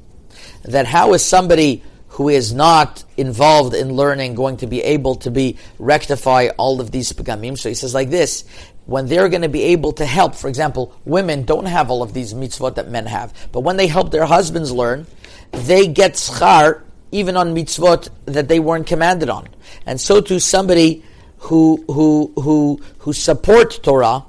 that 0.63 0.87
how 0.87 1.13
is 1.13 1.23
somebody 1.23 1.85
who 2.09 2.31
is 2.31 2.55
not 2.55 3.05
involved 3.19 3.75
in 3.75 3.93
learning 3.93 4.35
going 4.35 4.57
to 4.57 4.67
be 4.67 4.81
able 4.81 5.17
to 5.17 5.31
be 5.31 5.59
rectify 5.79 6.49
all 6.57 6.81
of 6.81 6.91
these 6.91 7.13
pegamim? 7.13 7.59
So 7.59 7.69
he 7.69 7.75
says 7.75 7.93
like 7.93 8.09
this: 8.09 8.45
when 8.87 9.07
they're 9.07 9.29
going 9.29 9.43
to 9.43 9.51
be 9.51 9.65
able 9.65 9.93
to 9.93 10.07
help, 10.07 10.35
for 10.35 10.49
example, 10.49 10.99
women 11.05 11.45
don't 11.45 11.67
have 11.67 11.91
all 11.91 12.03
of 12.03 12.15
these 12.15 12.33
mitzvot 12.33 12.77
that 12.77 12.89
men 12.89 13.05
have, 13.05 13.35
but 13.53 13.61
when 13.61 13.77
they 13.77 13.89
help 13.89 14.11
their 14.11 14.25
husbands 14.25 14.73
learn, 14.73 15.07
they 15.53 15.87
get 15.87 16.15
schar 16.15 16.81
even 17.14 17.36
on 17.38 17.56
mitzvot 17.56 18.10
that 18.26 18.48
they 18.48 18.60
weren't 18.60 18.88
commanded 18.88 19.30
on. 19.30 19.48
And 19.86 20.00
so 20.00 20.22
to 20.22 20.40
somebody 20.40 21.04
who, 21.40 21.84
who, 21.88 22.32
who, 22.36 22.82
who 23.00 23.14
support 23.14 23.80
Torah, 23.84 24.26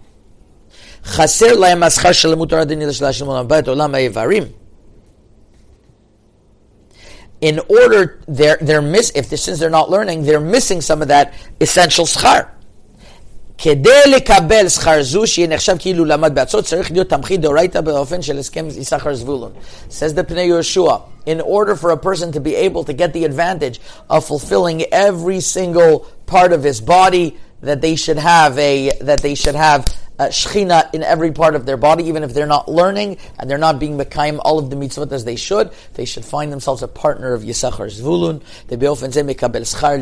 חסר 1.05 1.57
להם 1.57 1.83
השכר 1.83 2.13
של 2.13 2.29
לימוד 2.29 2.49
תורה 2.49 2.65
דין 2.65 2.83
עולם 3.67 3.95
האיברים. 3.95 4.45
In 7.43 7.59
order, 7.69 8.21
they're, 8.29 8.59
they're 8.61 8.83
miss, 8.83 9.11
if 9.15 9.27
since 9.29 9.59
they're 9.59 9.71
not 9.71 9.89
learning, 9.89 10.25
they're 10.25 10.41
missing 10.41 10.83
some 10.83 11.01
of 11.01 11.09
that 11.09 11.33
essential 11.59 12.05
schar. 12.05 12.51
כדי 13.58 14.02
לקבל 14.08 14.70
שכר 14.70 15.04
זו, 15.04 15.28
שיהיה 15.28 15.48
נחשב 15.48 15.76
כאילו 15.80 16.06
למד 16.06 16.44
צריך 16.44 16.92
להיות 16.92 17.14
דאורייתא 17.40 17.82
באופן 17.82 18.22
של 18.22 18.40
הסכם 18.40 18.68
יששכר 18.68 19.16
זבולון. 19.16 19.52
says 19.90 20.14
the 20.14 20.24
Pnei 20.24 20.48
Yehoshua, 20.50 21.02
in 21.26 21.42
order 21.42 21.76
for 21.76 21.92
a 21.92 21.98
person 21.98 22.32
to 22.32 22.40
be 22.40 22.56
able 22.56 22.84
to 22.84 22.94
get 22.94 23.14
the 23.14 23.24
advantage 23.26 23.80
of 24.10 24.26
fulfilling 24.26 24.84
every 24.92 25.40
single 25.40 26.06
part 26.26 26.52
of 26.52 26.64
his 26.64 26.82
body, 26.82 27.38
that 27.66 27.82
they 27.82 27.96
should 27.96 28.18
have 28.18 28.58
a, 28.58 28.92
that 29.02 29.22
they 29.22 29.36
should 29.36 29.56
have 29.56 29.86
shechina 30.20 30.94
in 30.94 31.04
every 31.04 31.32
part 31.32 31.56
of 31.56 31.66
their 31.66 31.78
body, 31.78 32.06
even 32.06 32.24
if 32.24 32.34
they're 32.34 32.46
not 32.48 32.70
learning 32.70 33.18
and 33.38 33.50
they're 33.50 33.58
not 33.58 33.80
being 33.80 33.98
mekayim 33.98 34.40
all 34.44 34.60
of 34.60 34.70
the 34.70 34.76
mitzvot 34.76 35.12
as 35.12 35.26
they 35.26 35.36
should. 35.36 35.72
They 35.94 36.06
should 36.06 36.24
find 36.26 36.52
themselves 36.52 36.84
a 36.84 36.88
partner 36.88 37.34
of 37.34 37.42
Yisachar 37.42 37.92
Zvulun. 37.92 38.42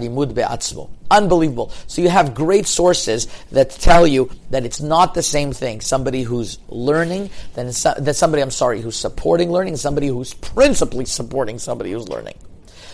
Limud. 0.04 0.90
Unbelievable. 1.10 1.72
So 1.88 2.02
you 2.02 2.10
have 2.10 2.34
great 2.34 2.68
sources 2.68 3.28
that 3.52 3.72
tell 3.72 4.06
you 4.08 4.30
that 4.52 4.66
it's 4.66 4.82
not 4.82 5.14
the 5.14 5.24
same 5.24 5.52
thing. 5.52 5.82
Somebody 5.82 6.24
who's 6.24 6.60
learning 6.68 7.30
than 7.56 7.68
that 7.68 8.16
somebody, 8.16 8.42
I'm 8.42 8.52
sorry, 8.52 8.82
who's 8.82 8.96
supporting 8.98 9.52
learning, 9.52 9.78
somebody 9.78 10.08
who's 10.08 10.34
principally 10.34 11.06
supporting 11.06 11.60
somebody 11.60 11.92
who's 11.92 12.08
learning. 12.10 12.36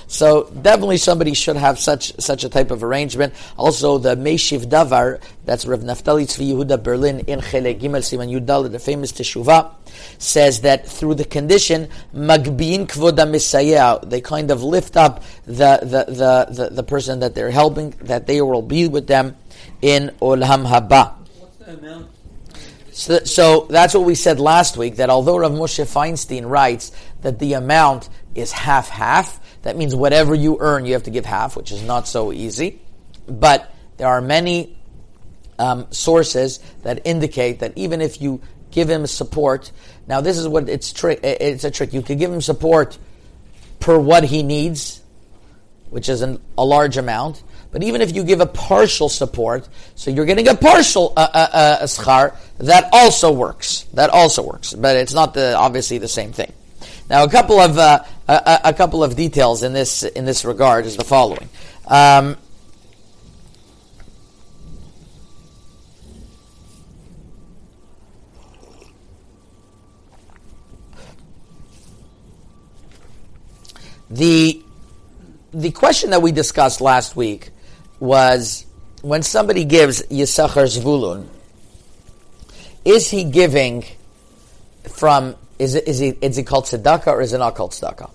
So 0.09 0.49
definitely 0.49 0.97
somebody 0.97 1.35
should 1.35 1.55
have 1.55 1.77
such 1.77 2.19
such 2.19 2.43
a 2.43 2.49
type 2.49 2.71
of 2.71 2.83
arrangement. 2.83 3.31
Also, 3.57 3.99
the 3.99 4.15
Meishiv 4.15 4.65
Davar, 4.65 5.21
that's 5.45 5.67
Rav 5.67 5.81
Naftali 5.81 6.23
Tzvi 6.23 6.51
Yehuda 6.51 6.81
Berlin 6.81 7.19
in 7.27 7.39
Chele 7.41 7.79
Gimel 7.79 8.01
Siman 8.01 8.27
Yudal, 8.33 8.71
the 8.71 8.79
famous 8.79 9.11
Teshuvah, 9.11 9.71
says 10.17 10.61
that 10.61 10.87
through 10.87 11.13
the 11.13 11.25
condition 11.25 11.89
Magbin 12.15 12.87
Kvoda 12.87 13.29
Misayah, 13.29 14.09
they 14.09 14.19
kind 14.19 14.49
of 14.49 14.63
lift 14.63 14.97
up 14.97 15.23
the, 15.45 15.77
the, 15.83 16.05
the, 16.11 16.47
the, 16.49 16.69
the 16.71 16.83
person 16.83 17.19
that 17.19 17.35
they're 17.35 17.51
helping, 17.51 17.91
that 18.01 18.25
they 18.25 18.41
will 18.41 18.63
be 18.63 18.87
with 18.87 19.05
them 19.05 19.37
in 19.83 20.09
Olam 20.23 20.65
Haba. 20.65 21.13
What's 21.37 21.57
the 21.57 21.77
amount? 21.77 22.09
So, 22.91 23.19
so 23.19 23.67
that's 23.69 23.93
what 23.93 24.03
we 24.03 24.15
said 24.15 24.41
last 24.41 24.75
week, 24.75 24.97
that 24.97 25.09
although 25.09 25.37
Rav 25.37 25.53
Moshe 25.53 25.85
Feinstein 25.85 26.49
writes 26.49 26.91
that 27.21 27.39
the 27.39 27.53
amount 27.53 28.09
is 28.35 28.51
half-half, 28.51 29.39
that 29.63 29.75
means 29.77 29.95
whatever 29.95 30.33
you 30.33 30.57
earn, 30.59 30.85
you 30.85 30.93
have 30.93 31.03
to 31.03 31.11
give 31.11 31.25
half, 31.25 31.55
which 31.55 31.71
is 31.71 31.83
not 31.83 32.07
so 32.07 32.31
easy. 32.31 32.81
But 33.27 33.71
there 33.97 34.07
are 34.07 34.21
many 34.21 34.77
um, 35.57 35.87
sources 35.91 36.59
that 36.83 37.01
indicate 37.05 37.59
that 37.59 37.73
even 37.77 38.01
if 38.01 38.21
you 38.21 38.41
give 38.71 38.89
him 38.89 39.05
support, 39.05 39.71
now 40.07 40.21
this 40.21 40.37
is 40.37 40.47
what 40.47 40.69
it's 40.69 40.93
trick. 40.93 41.19
It's 41.23 41.63
a 41.63 41.71
trick. 41.71 41.93
You 41.93 42.01
could 42.01 42.17
give 42.17 42.31
him 42.31 42.41
support 42.41 42.97
per 43.79 43.97
what 43.99 44.23
he 44.23 44.43
needs, 44.43 45.01
which 45.89 46.07
is 46.09 46.21
an, 46.21 46.41
a 46.57 46.63
large 46.63 46.97
amount. 46.97 47.43
But 47.71 47.83
even 47.83 48.01
if 48.01 48.15
you 48.15 48.23
give 48.23 48.39
a 48.39 48.47
partial 48.47 49.09
support, 49.09 49.67
so 49.95 50.09
you're 50.09 50.25
getting 50.25 50.47
a 50.47 50.55
partial 50.55 51.13
uh, 51.15 51.27
uh, 51.31 51.47
uh, 51.53 51.83
schar, 51.83 52.35
that 52.57 52.89
also 52.91 53.31
works. 53.31 53.85
That 53.93 54.09
also 54.09 54.41
works, 54.41 54.73
but 54.73 54.95
it's 54.95 55.13
not 55.13 55.35
the, 55.35 55.55
obviously 55.55 55.99
the 55.99 56.07
same 56.07 56.31
thing. 56.31 56.51
Now, 57.09 57.23
a 57.23 57.29
couple 57.29 57.59
of 57.59 57.77
uh, 57.77 58.03
a, 58.27 58.59
a, 58.65 58.73
couple 58.73 59.03
of 59.03 59.15
details 59.15 59.63
in 59.63 59.73
this 59.73 60.03
in 60.03 60.25
this 60.25 60.45
regard 60.45 60.85
is 60.85 60.95
the 60.95 61.03
following. 61.03 61.49
Um, 61.87 62.37
the 74.09 74.61
the 75.51 75.71
question 75.71 76.11
that 76.11 76.21
we 76.21 76.31
discussed 76.31 76.79
last 76.79 77.15
week 77.15 77.49
was 77.99 78.65
when 79.01 79.23
somebody 79.23 79.63
gives 79.63 80.03
Yisachar 80.03 80.67
Zvulun, 80.67 81.27
is 82.85 83.09
he 83.09 83.23
giving 83.23 83.85
from, 84.83 85.35
is 85.59 85.75
it, 85.75 85.87
is, 85.87 85.99
he, 85.99 86.09
is 86.21 86.37
he 86.37 86.43
called 86.43 86.65
tzedakah 86.65 87.07
or 87.07 87.21
is 87.21 87.33
it 87.33 87.37
not 87.37 87.55
called 87.55 87.71
tzedakah? 87.71 88.09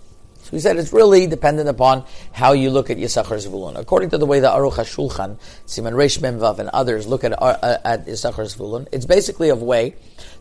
So 0.44 0.50
he 0.50 0.60
said 0.60 0.76
it's 0.76 0.92
really 0.92 1.26
dependent 1.26 1.70
upon 1.70 2.04
how 2.32 2.52
you 2.52 2.68
look 2.68 2.90
at 2.90 2.98
Yisachar 2.98 3.42
Zvulun. 3.42 3.78
According 3.78 4.10
to 4.10 4.18
the 4.18 4.26
way 4.26 4.40
the 4.40 4.48
Aruch 4.48 4.74
HaShulchan, 4.74 5.38
Siman 5.66 5.94
Reish 5.94 6.18
Memvav, 6.18 6.58
and 6.58 6.68
others 6.68 7.06
look 7.06 7.24
at, 7.24 7.32
uh, 7.40 7.78
at 7.82 8.06
Yisachar 8.06 8.54
Zvulun, 8.54 8.86
it's 8.92 9.06
basically 9.06 9.48
a 9.48 9.54
way 9.54 9.94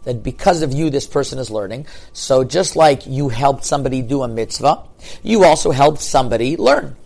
that 0.04 0.22
because 0.22 0.62
of 0.62 0.74
you, 0.74 0.90
this 0.90 1.08
person 1.08 1.40
is 1.40 1.50
learning. 1.50 1.88
So 2.12 2.44
just 2.44 2.76
like 2.76 3.08
you 3.08 3.30
helped 3.30 3.64
somebody 3.64 4.02
do 4.02 4.24
a 4.24 4.28
mitzvah, 4.28 4.84
you 5.24 5.46
also 5.46 5.72
helped 5.72 6.02
somebody 6.02 6.58
learn. 6.58 6.98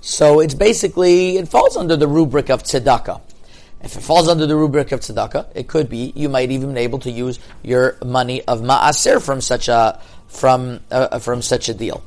So 0.00 0.38
it's 0.38 0.54
basically, 0.54 1.36
it 1.36 1.48
falls 1.48 1.76
under 1.76 1.96
the 1.96 2.06
rubric 2.06 2.48
of 2.48 2.62
tzedakah. 2.62 3.20
If 3.82 3.96
it 3.96 4.00
falls 4.00 4.28
under 4.28 4.46
the 4.46 4.56
rubric 4.56 4.92
of 4.92 5.00
tzedakah, 5.00 5.52
it 5.54 5.68
could 5.68 5.88
be 5.88 6.12
you 6.14 6.28
might 6.28 6.50
even 6.50 6.74
be 6.74 6.80
able 6.80 6.98
to 7.00 7.10
use 7.10 7.38
your 7.62 7.96
money 8.04 8.42
of 8.42 8.60
maaser 8.60 9.22
from 9.22 9.40
such 9.40 9.68
a 9.68 10.00
from 10.28 10.80
uh, 10.90 11.18
from 11.18 11.42
such 11.42 11.68
a 11.68 11.74
deal, 11.74 12.02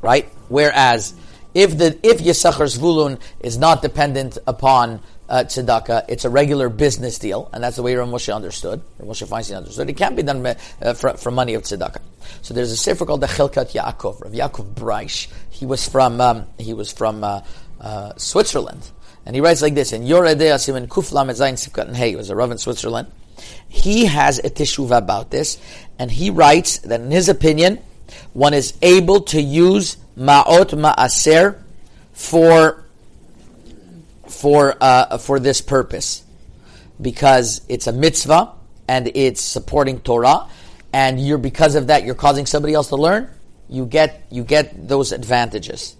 right? 0.00 0.28
Whereas 0.48 1.14
if 1.54 1.76
the 1.78 1.98
if 2.02 2.18
yisachar 2.18 2.66
zvulun 2.66 3.20
is 3.40 3.58
not 3.58 3.82
dependent 3.82 4.38
upon 4.46 5.00
uh, 5.28 5.44
tzedakah, 5.44 6.04
it's 6.08 6.24
a 6.24 6.30
regular 6.30 6.68
business 6.68 7.18
deal, 7.18 7.48
and 7.52 7.62
that's 7.62 7.76
the 7.76 7.82
way 7.82 7.94
Rav 7.94 8.08
Moshe 8.08 8.34
understood. 8.34 8.82
Rav 8.98 9.08
Moshe 9.08 9.26
Feinstein 9.26 9.56
understood. 9.56 9.88
It 9.88 9.96
can't 9.96 10.16
be 10.16 10.22
done 10.22 10.44
uh, 10.46 11.30
money 11.30 11.54
of 11.54 11.62
tzedakah. 11.62 12.00
So 12.42 12.54
there's 12.54 12.72
a 12.72 12.76
sefer 12.76 13.06
called 13.06 13.20
the 13.20 13.28
Chilkat 13.28 13.72
Yaakov, 13.72 14.20
Rav 14.20 14.32
Yaakov 14.32 14.74
Breish. 14.74 15.28
He 15.50 15.64
was 15.64 15.88
from 15.88 16.20
um, 16.20 16.46
he 16.58 16.74
was 16.74 16.92
from 16.92 17.24
uh, 17.24 17.40
uh, 17.80 18.12
Switzerland, 18.16 18.90
and 19.24 19.34
he 19.34 19.40
writes 19.40 19.62
like 19.62 19.74
this: 19.74 19.92
In 19.92 20.02
Yoredei 20.02 20.52
Asimin 20.52 20.88
Kuflam 20.88 21.30
Ezayin 21.30 21.54
Sivkat 21.54 21.88
and 21.88 21.96
Hey, 21.96 22.10
he 22.10 22.16
was 22.16 22.30
a 22.30 22.36
rav 22.36 22.50
in 22.50 22.58
Switzerland. 22.58 23.08
He 23.68 24.06
has 24.06 24.38
a 24.38 24.50
teshuva 24.50 24.98
about 24.98 25.30
this, 25.30 25.58
and 25.98 26.10
he 26.10 26.30
writes 26.30 26.78
that 26.78 27.00
in 27.00 27.10
his 27.10 27.28
opinion, 27.28 27.78
one 28.32 28.54
is 28.54 28.74
able 28.82 29.20
to 29.22 29.40
use 29.40 29.96
ma'ot 30.18 30.70
ma'aser 30.70 31.58
for 32.12 32.84
for 34.26 34.76
uh, 34.80 35.18
for 35.18 35.38
this 35.38 35.60
purpose 35.60 36.24
because 37.00 37.62
it's 37.68 37.86
a 37.86 37.92
mitzvah 37.92 38.52
and 38.88 39.10
it's 39.14 39.40
supporting 39.40 40.00
Torah, 40.00 40.48
and 40.92 41.24
you're 41.24 41.38
because 41.38 41.74
of 41.74 41.86
that 41.86 42.04
you're 42.04 42.14
causing 42.14 42.46
somebody 42.46 42.74
else 42.74 42.88
to 42.88 42.96
learn. 42.96 43.28
You 43.68 43.86
get 43.86 44.26
you 44.30 44.44
get 44.44 44.88
those 44.88 45.12
advantages. 45.12 45.96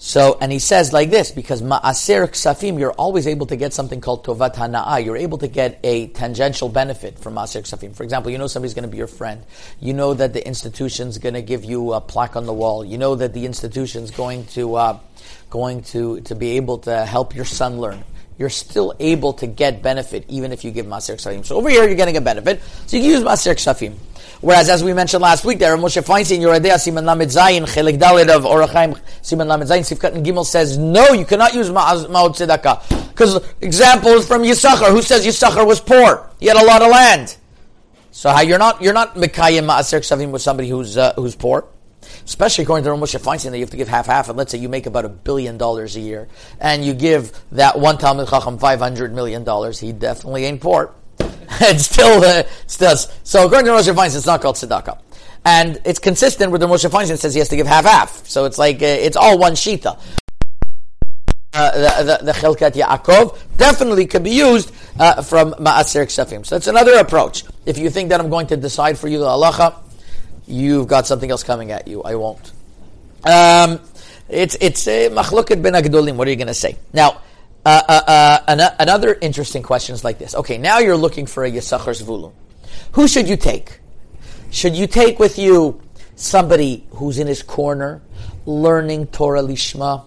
So, 0.00 0.38
and 0.40 0.52
he 0.52 0.60
says 0.60 0.92
like 0.92 1.10
this, 1.10 1.32
because 1.32 1.60
ma'aser 1.60 2.28
ksafim, 2.28 2.78
you're 2.78 2.92
always 2.92 3.26
able 3.26 3.46
to 3.46 3.56
get 3.56 3.74
something 3.74 4.00
called 4.00 4.24
tovat 4.24 4.54
hana'ah. 4.54 5.04
You're 5.04 5.16
able 5.16 5.38
to 5.38 5.48
get 5.48 5.80
a 5.82 6.06
tangential 6.06 6.68
benefit 6.68 7.18
from 7.18 7.34
ma'aser 7.34 7.62
ksafim. 7.62 7.96
For 7.96 8.04
example, 8.04 8.30
you 8.30 8.38
know 8.38 8.46
somebody's 8.46 8.74
going 8.74 8.84
to 8.84 8.88
be 8.88 8.96
your 8.96 9.08
friend. 9.08 9.42
You 9.80 9.92
know 9.94 10.14
that 10.14 10.34
the 10.34 10.46
institution's 10.46 11.18
going 11.18 11.34
to 11.34 11.42
give 11.42 11.64
you 11.64 11.94
a 11.94 12.00
plaque 12.00 12.36
on 12.36 12.46
the 12.46 12.52
wall. 12.52 12.84
You 12.84 12.96
know 12.96 13.16
that 13.16 13.34
the 13.34 13.44
institution's 13.44 14.12
going 14.12 14.46
to, 14.46 14.76
uh, 14.76 14.98
going 15.50 15.82
to, 15.82 16.20
to 16.20 16.34
be 16.36 16.50
able 16.50 16.78
to 16.78 17.04
help 17.04 17.34
your 17.34 17.44
son 17.44 17.80
learn. 17.80 18.04
You're 18.38 18.50
still 18.50 18.94
able 19.00 19.32
to 19.34 19.46
get 19.48 19.82
benefit 19.82 20.24
even 20.28 20.52
if 20.52 20.64
you 20.64 20.70
give 20.70 20.86
Maser 20.86 21.16
Ksafim. 21.16 21.44
So 21.44 21.56
over 21.56 21.68
here 21.68 21.84
you're 21.84 21.96
getting 21.96 22.16
a 22.16 22.20
benefit, 22.20 22.60
so 22.86 22.96
you 22.96 23.02
can 23.02 23.10
use 23.10 23.22
Maser 23.22 23.54
Ksafim. 23.54 23.94
Whereas, 24.40 24.68
as 24.68 24.84
we 24.84 24.92
mentioned 24.92 25.22
last 25.22 25.44
week, 25.44 25.58
there 25.58 25.76
Moshe 25.76 26.00
Feinstein, 26.00 26.38
Yoredea 26.38 26.74
Siman 26.74 27.04
Lamed 27.04 27.28
Zayin, 27.28 27.62
Chelik 27.62 27.98
Dalit 27.98 28.28
of 28.28 28.44
Orachaim 28.44 28.96
Siman 29.20 29.48
Lamed 29.48 29.68
Zayin, 29.68 29.80
Sifkat 29.80 30.14
and 30.14 30.24
Gimel 30.24 30.46
says, 30.46 30.78
no, 30.78 31.08
you 31.08 31.24
cannot 31.24 31.54
use 31.54 31.70
Ma'ot 31.70 32.06
Tzedakah. 32.06 33.08
Because 33.08 33.44
example 33.60 34.10
is 34.10 34.28
from 34.28 34.42
Yisachar, 34.42 34.90
who 34.90 35.02
says 35.02 35.26
Yisachar 35.26 35.66
was 35.66 35.80
poor. 35.80 36.30
He 36.38 36.46
had 36.46 36.56
a 36.56 36.64
lot 36.64 36.82
of 36.82 36.90
land. 36.90 37.36
So 38.12 38.30
how 38.30 38.42
you're 38.42 38.58
not, 38.58 38.80
you're 38.80 38.92
not 38.92 39.16
Mekayim 39.16 39.66
Ma'aser 39.66 39.98
Ksavim 39.98 40.30
with 40.30 40.42
somebody 40.42 40.68
who's, 40.68 40.96
uh, 40.96 41.14
who's 41.14 41.34
poor 41.34 41.66
especially 42.24 42.64
according 42.64 42.84
to 42.84 42.90
Moshe 42.90 43.18
Feinstein, 43.20 43.50
that 43.50 43.58
you 43.58 43.64
have 43.64 43.70
to 43.70 43.76
give 43.76 43.88
half 43.88 44.06
half. 44.06 44.28
And 44.28 44.36
let's 44.36 44.52
say 44.52 44.58
you 44.58 44.68
make 44.68 44.86
about 44.86 45.04
a 45.04 45.08
billion 45.08 45.58
dollars 45.58 45.96
a 45.96 46.00
year, 46.00 46.28
and 46.60 46.84
you 46.84 46.94
give 46.94 47.32
that 47.52 47.78
one 47.78 47.98
Talmud 47.98 48.28
Chacham 48.28 48.58
five 48.58 48.78
hundred 48.78 49.14
million 49.14 49.44
dollars, 49.44 49.78
he 49.78 49.92
definitely 49.92 50.44
ain't 50.44 50.60
poor. 50.60 50.94
it's 51.60 51.84
still, 51.84 52.22
uh, 52.22 52.42
still 52.66 52.96
so. 52.96 53.46
According 53.46 53.66
to 53.66 53.72
Moshe 53.72 53.94
Feinstein, 53.94 54.16
it's 54.16 54.26
not 54.26 54.40
called 54.40 54.56
tzedakah. 54.56 54.98
And 55.44 55.80
it's 55.84 55.98
consistent 55.98 56.52
with 56.52 56.60
the 56.60 56.66
Moshe 56.66 56.88
Feinstein 56.90 57.16
says 57.16 57.32
he 57.32 57.38
has 57.38 57.48
to 57.48 57.56
give 57.56 57.66
half 57.66 57.84
half. 57.84 58.26
So 58.26 58.44
it's 58.44 58.58
like 58.58 58.82
uh, 58.82 58.86
it's 58.86 59.16
all 59.16 59.38
one 59.38 59.52
shita. 59.52 59.98
Uh, 61.54 61.72
the, 61.72 62.18
the, 62.18 62.24
the 62.26 62.32
Chilkat 62.32 62.72
Yaakov 62.72 63.38
definitely 63.56 64.06
could 64.06 64.22
be 64.22 64.30
used 64.30 64.70
uh, 64.98 65.22
from 65.22 65.52
Ma'aser 65.54 66.04
Ksafim. 66.04 66.44
So 66.44 66.54
that's 66.54 66.66
another 66.66 66.98
approach. 66.98 67.44
If 67.64 67.78
you 67.78 67.88
think 67.88 68.10
that 68.10 68.20
I'm 68.20 68.28
going 68.28 68.48
to 68.48 68.56
decide 68.56 68.98
for 68.98 69.08
you 69.08 69.18
the 69.18 69.26
halacha, 69.26 69.74
you've 70.48 70.88
got 70.88 71.06
something 71.06 71.30
else 71.30 71.42
coming 71.42 71.70
at 71.70 71.86
you. 71.86 72.02
I 72.02 72.14
won't. 72.14 72.52
Um, 73.24 73.80
it's 74.28 74.56
it's 74.60 74.86
machloket 74.86 75.62
ben 75.62 75.74
agdolim. 75.74 76.16
What 76.16 76.26
are 76.26 76.30
you 76.30 76.36
going 76.36 76.48
to 76.48 76.54
say 76.54 76.76
now? 76.92 77.22
Uh, 77.64 77.82
uh, 77.88 78.00
uh, 78.06 78.38
an- 78.48 78.76
another 78.78 79.16
interesting 79.20 79.62
question 79.62 79.94
is 79.94 80.04
like 80.04 80.18
this. 80.18 80.34
Okay, 80.34 80.58
now 80.58 80.78
you're 80.78 80.96
looking 80.96 81.26
for 81.26 81.44
a 81.44 81.50
yisachar 81.50 81.94
zvulun. 82.00 82.32
Who 82.92 83.06
should 83.06 83.28
you 83.28 83.36
take? 83.36 83.80
Should 84.50 84.74
you 84.74 84.86
take 84.86 85.18
with 85.18 85.38
you 85.38 85.80
somebody 86.16 86.86
who's 86.92 87.18
in 87.18 87.26
his 87.26 87.42
corner, 87.42 88.00
learning 88.46 89.08
Torah 89.08 89.42
lishma, 89.42 90.04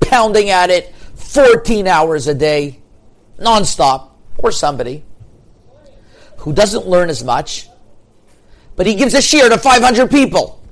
pounding 0.00 0.50
at 0.50 0.70
it 0.70 0.94
14 1.16 1.88
hours 1.88 2.28
a 2.28 2.34
day, 2.34 2.80
nonstop, 3.38 4.10
or 4.38 4.52
somebody 4.52 5.02
who 6.38 6.52
doesn't 6.52 6.86
learn 6.86 7.10
as 7.10 7.24
much, 7.24 7.68
but 8.76 8.86
he 8.86 8.94
gives 8.94 9.14
a 9.14 9.22
shear 9.22 9.48
to 9.48 9.58
500 9.58 10.10
people. 10.10 10.62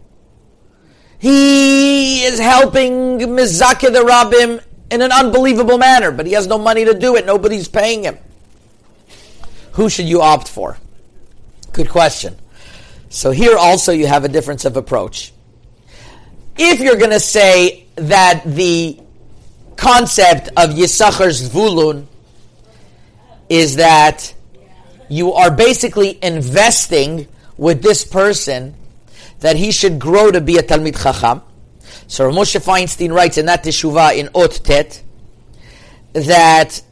He 1.18 2.22
is 2.24 2.38
helping 2.38 3.18
Mizakeh 3.18 3.92
the 3.92 4.00
Rabbim 4.00 4.62
in 4.90 5.02
an 5.02 5.10
unbelievable 5.10 5.78
manner, 5.78 6.10
but 6.10 6.26
he 6.26 6.32
has 6.32 6.46
no 6.46 6.58
money 6.58 6.84
to 6.84 6.94
do 6.94 7.16
it. 7.16 7.24
Nobody's 7.26 7.66
paying 7.66 8.04
him. 8.04 8.18
Who 9.72 9.88
should 9.88 10.06
you 10.06 10.20
opt 10.20 10.48
for? 10.48 10.76
Good 11.72 11.88
question. 11.88 12.36
So 13.08 13.30
here 13.30 13.56
also 13.56 13.92
you 13.92 14.06
have 14.06 14.24
a 14.24 14.28
difference 14.28 14.64
of 14.64 14.76
approach. 14.76 15.32
If 16.56 16.80
you're 16.80 16.96
going 16.96 17.10
to 17.10 17.20
say 17.20 17.86
that 17.96 18.42
the 18.44 19.00
concept 19.76 20.48
of 20.56 20.70
Yisachar's 20.70 21.48
Zvulun 21.48 22.06
is 23.48 23.76
that 23.76 24.32
you 25.08 25.32
are 25.32 25.50
basically 25.50 26.18
investing 26.22 27.26
with 27.56 27.82
this 27.82 28.04
person 28.04 28.74
that 29.40 29.56
he 29.56 29.70
should 29.70 29.98
grow 29.98 30.30
to 30.30 30.40
be 30.40 30.56
a 30.56 30.62
Talmid 30.62 31.00
Chacham. 31.00 31.42
So 32.06 32.30
Moshe 32.30 32.60
Feinstein 32.60 33.12
writes 33.12 33.38
in 33.38 33.46
that 33.46 33.64
Teshuvah 33.64 34.16
in 34.16 34.28
Ot 34.34 34.62
Tet 34.62 35.02
that 36.12 36.82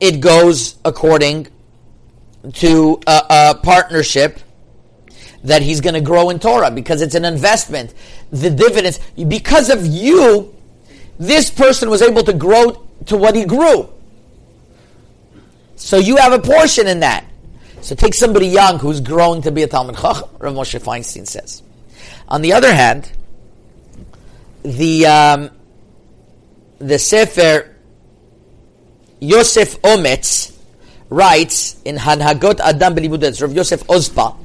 it 0.00 0.20
goes 0.20 0.76
according 0.84 1.48
to 2.54 3.00
a, 3.06 3.22
a 3.30 3.60
partnership 3.62 4.40
that 5.44 5.62
he's 5.62 5.80
going 5.80 5.94
to 5.94 6.00
grow 6.00 6.30
in 6.30 6.38
Torah 6.38 6.70
because 6.70 7.02
it's 7.02 7.14
an 7.14 7.24
investment. 7.24 7.94
The 8.30 8.50
dividends, 8.50 9.00
because 9.16 9.70
of 9.70 9.84
you, 9.86 10.54
this 11.18 11.50
person 11.50 11.90
was 11.90 12.02
able 12.02 12.22
to 12.24 12.32
grow 12.32 12.86
to 13.06 13.16
what 13.16 13.34
he 13.34 13.44
grew. 13.44 13.88
So 15.76 15.96
you 15.96 16.16
have 16.16 16.32
a 16.32 16.38
portion 16.38 16.86
in 16.86 17.00
that. 17.00 17.24
So 17.80 17.94
take 17.94 18.14
somebody 18.14 18.48
young 18.48 18.78
who's 18.78 19.00
growing 19.00 19.42
to 19.42 19.50
be 19.50 19.62
a 19.62 19.68
Talmud 19.68 19.96
Chacham, 19.96 20.28
Rav 20.38 20.54
Moshe 20.54 20.80
Feinstein 20.80 21.26
says. 21.26 21.62
On 22.28 22.42
the 22.42 22.52
other 22.52 22.72
hand, 22.72 23.10
the 24.62 25.06
um, 25.06 25.50
the 26.78 26.98
Sefer 26.98 27.74
Yosef 29.20 29.80
Ometz 29.82 30.56
writes 31.08 31.80
in 31.84 31.96
Hanhagot 31.96 32.60
Adam 32.60 32.94
B'Limud 32.94 33.40
Rav 33.40 33.52
Yosef 33.52 33.84
Ozpa, 33.86 34.36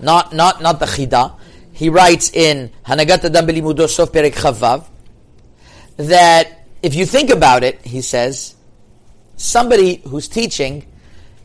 not 0.00 0.32
not 0.32 0.60
not 0.60 0.78
the 0.80 0.86
Chida. 0.86 1.34
He 1.72 1.88
writes 1.88 2.32
in 2.32 2.70
Hanagat 2.86 3.24
Adam 3.24 3.46
B'Limud 3.46 3.88
Sof 3.88 4.12
Perek 4.12 4.34
Chavav 4.34 4.84
that 5.96 6.66
if 6.82 6.94
you 6.94 7.06
think 7.06 7.30
about 7.30 7.64
it, 7.64 7.80
he 7.82 8.02
says, 8.02 8.54
somebody 9.36 10.02
who's 10.06 10.28
teaching 10.28 10.86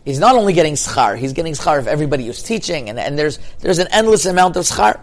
he's 0.06 0.20
not 0.20 0.36
only 0.36 0.54
getting 0.54 0.74
schar, 0.74 1.18
he's 1.18 1.34
getting 1.34 1.54
schar 1.54 1.80
of 1.80 1.88
everybody 1.88 2.26
who's 2.26 2.44
teaching, 2.44 2.90
and, 2.90 3.00
and 3.00 3.18
there's 3.18 3.40
there's 3.60 3.80
an 3.80 3.88
endless 3.92 4.26
amount 4.26 4.56
of 4.58 4.64
schar. 4.64 5.00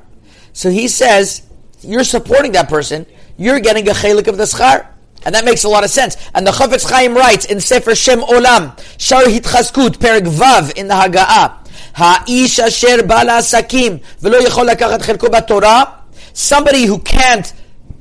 So 0.53 0.71
he 0.71 0.89
says, 0.89 1.43
you're 1.83 2.05
supporting 2.05 2.53
that 2.53 2.69
person, 2.69 3.07
you're 3.37 3.61
getting 3.61 3.89
a 3.89 3.93
chelik 3.93 4.27
of 4.29 4.37
the 4.37 4.45
schar. 4.45 4.87
And 5.23 5.35
that 5.35 5.45
makes 5.45 5.65
a 5.65 5.69
lot 5.69 5.85
of 5.85 5.91
sense. 5.91 6.17
And 6.35 6.47
the 6.47 6.51
Chafetz 6.51 6.89
Chaim 6.89 7.15
writes 7.15 7.45
in 7.45 7.61
Sefer 7.61 7.95
Shem 7.95 8.21
Olam, 8.21 8.79
Shar 8.99 9.25
Hitchaskut, 9.25 9.99
Perek 9.99 10.23
Vav 10.23 10.75
in 10.77 10.89
the 10.89 10.95
Haggadah, 10.95 11.69
Ha'ish 11.95 12.59
Asher 12.59 13.07
Bala 13.07 13.43
Sakim, 13.43 14.03
VeLo 14.21 14.41
Yechol 14.41 14.67
Lakachat 14.67 15.01
Chelko 15.01 15.47
Torah, 15.47 16.05
somebody 16.33 16.87
who 16.87 16.99
can't 17.01 17.53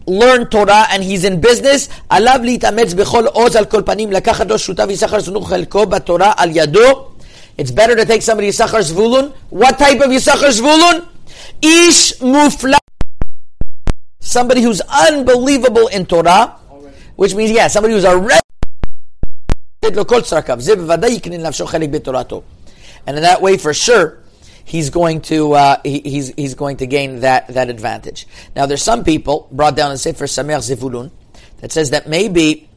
learn 0.09 0.49
Torah 0.49 0.87
and 0.91 1.03
he's 1.03 1.25
in 1.25 1.41
business, 1.41 1.89
עליו 2.09 2.41
להתאמץ 2.43 2.93
בכל 2.93 3.27
עוז 3.27 3.57
על 3.57 3.65
כל 3.65 3.83
פנים, 3.87 4.13
לקחת 4.13 4.51
לו 4.51 4.59
שותף 4.59 4.87
יששכר 4.89 5.21
זנוך 5.21 5.49
חלקו 5.49 5.87
בתורה 5.87 6.33
על 6.37 6.51
ידו. 6.53 7.09
It's 7.57 7.71
better 7.71 7.95
to 7.95 8.05
take 8.05 8.23
somebody 8.23 8.49
Yisachar 8.49 8.83
Zvulun. 8.83 9.33
What 9.51 9.79
type 9.79 10.01
of 10.01 10.11
Yisachar 10.11 10.51
Zvulun? 10.51 11.07
Ish 11.63 12.15
mufla. 12.21 12.79
Somebody 14.21 14.63
who's 14.63 14.81
unbelievable 14.81 15.87
in 15.89 16.05
Torah, 16.05 16.57
which 17.15 17.35
means, 17.35 17.53
yeah, 17.53 17.69
somebody 17.69 17.95
who's 17.95 18.05
already 18.05 18.41
לו 19.95 20.07
כל 20.07 20.21
צרקיו. 20.23 20.61
זה 20.61 20.77
בוודאי 20.77 21.11
יקנה 21.11 21.37
לנפשו 21.37 21.67
חלק 21.67 21.89
בתורתו. 21.89 22.43
And 23.07 23.11
in 23.19 23.23
that 23.23 23.41
way, 23.43 23.59
for 23.59 23.75
sure, 23.75 24.25
he's 24.70 24.92
going 24.92 25.22
to 25.22 25.54
uh, 25.54 25.82
he, 25.84 26.00
he's 26.00 26.34
he's 26.36 26.54
going 26.54 26.78
to 26.78 26.86
gain 26.86 27.22
that 27.22 27.48
that 27.50 27.70
advantage. 27.70 28.28
Now, 28.56 28.68
there's 28.68 28.84
some 28.84 29.04
people 29.04 29.48
brought 29.52 29.76
down 29.76 29.92
in 29.92 29.98
Sefer 29.98 30.28
Samer 30.28 30.60
Zivulun 30.60 31.12
that 31.62 31.72
says 31.72 31.90
that 31.90 32.08
maybe 32.08 32.70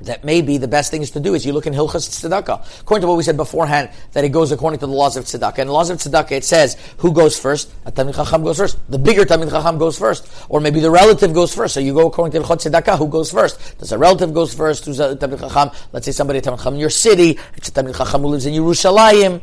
that 0.00 0.24
maybe 0.24 0.58
the 0.58 0.68
best 0.68 0.90
thing 0.90 1.02
is 1.02 1.10
to 1.12 1.20
do 1.20 1.34
is 1.34 1.46
you 1.46 1.52
look 1.52 1.66
in 1.66 1.72
Hilchas 1.72 2.08
Tzedakah. 2.10 2.80
According 2.80 3.02
to 3.02 3.08
what 3.08 3.16
we 3.16 3.22
said 3.22 3.36
beforehand, 3.36 3.90
that 4.12 4.24
it 4.24 4.30
goes 4.30 4.52
according 4.52 4.80
to 4.80 4.86
the 4.86 4.92
laws 4.92 5.16
of 5.16 5.24
Tzedakah. 5.24 5.58
And 5.58 5.68
the 5.68 5.72
laws 5.72 5.90
of 5.90 5.98
Tzedakah, 5.98 6.32
it 6.32 6.44
says 6.44 6.76
who 6.98 7.12
goes 7.12 7.38
first? 7.38 7.72
A 7.86 7.92
Talmid 7.92 8.14
Chacham 8.14 8.42
goes 8.42 8.58
first. 8.58 8.78
The 8.90 8.98
bigger 8.98 9.24
Talmid 9.24 9.50
Chacham 9.50 9.78
goes 9.78 9.98
first. 9.98 10.28
Or 10.48 10.60
maybe 10.60 10.80
the 10.80 10.90
relative 10.90 11.32
goes 11.32 11.54
first. 11.54 11.74
So 11.74 11.80
you 11.80 11.94
go 11.94 12.06
according 12.06 12.40
to 12.40 12.46
Hilchot 12.46 12.70
Tzedakah, 12.70 12.98
who 12.98 13.08
goes 13.08 13.30
first? 13.30 13.78
Does 13.78 13.92
a 13.92 13.98
relative 13.98 14.34
goes 14.34 14.54
first? 14.54 14.84
Who's 14.84 15.00
a 15.00 15.16
Talmid 15.16 15.40
Chacham? 15.40 15.70
Let's 15.92 16.06
say 16.06 16.12
somebody, 16.12 16.40
a 16.40 16.42
Talmid 16.42 16.58
Chacham 16.58 16.74
in 16.74 16.80
your 16.80 16.90
city. 16.90 17.38
It's 17.56 17.68
a 17.68 17.72
Talmid 17.72 17.96
Chacham 17.96 18.22
who 18.22 18.28
lives 18.28 18.46
in 18.46 18.54
Yerushalayim. 18.54 19.40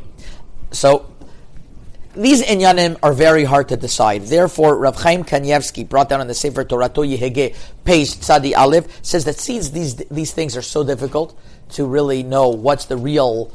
So 0.70 1.11
these 2.14 2.42
inyanim 2.42 2.98
are 3.02 3.12
very 3.12 3.44
hard 3.44 3.68
to 3.70 3.76
decide. 3.76 4.22
Therefore, 4.22 4.76
Rav 4.76 4.96
Chaim 4.96 5.24
Kanievsky 5.24 5.88
brought 5.88 6.08
down 6.08 6.20
in 6.20 6.26
the 6.26 6.34
Sefer 6.34 6.64
Torah 6.64 6.90
Yehege, 6.90 7.56
page 7.84 8.14
Tzadi 8.16 8.56
Aleph, 8.56 8.86
says 9.02 9.24
that 9.24 9.36
since 9.36 9.70
these 9.70 9.96
these 9.96 10.32
things 10.32 10.56
are 10.56 10.62
so 10.62 10.84
difficult 10.84 11.38
to 11.70 11.86
really 11.86 12.22
know 12.22 12.48
what's 12.48 12.84
the 12.86 12.96
real 12.96 13.50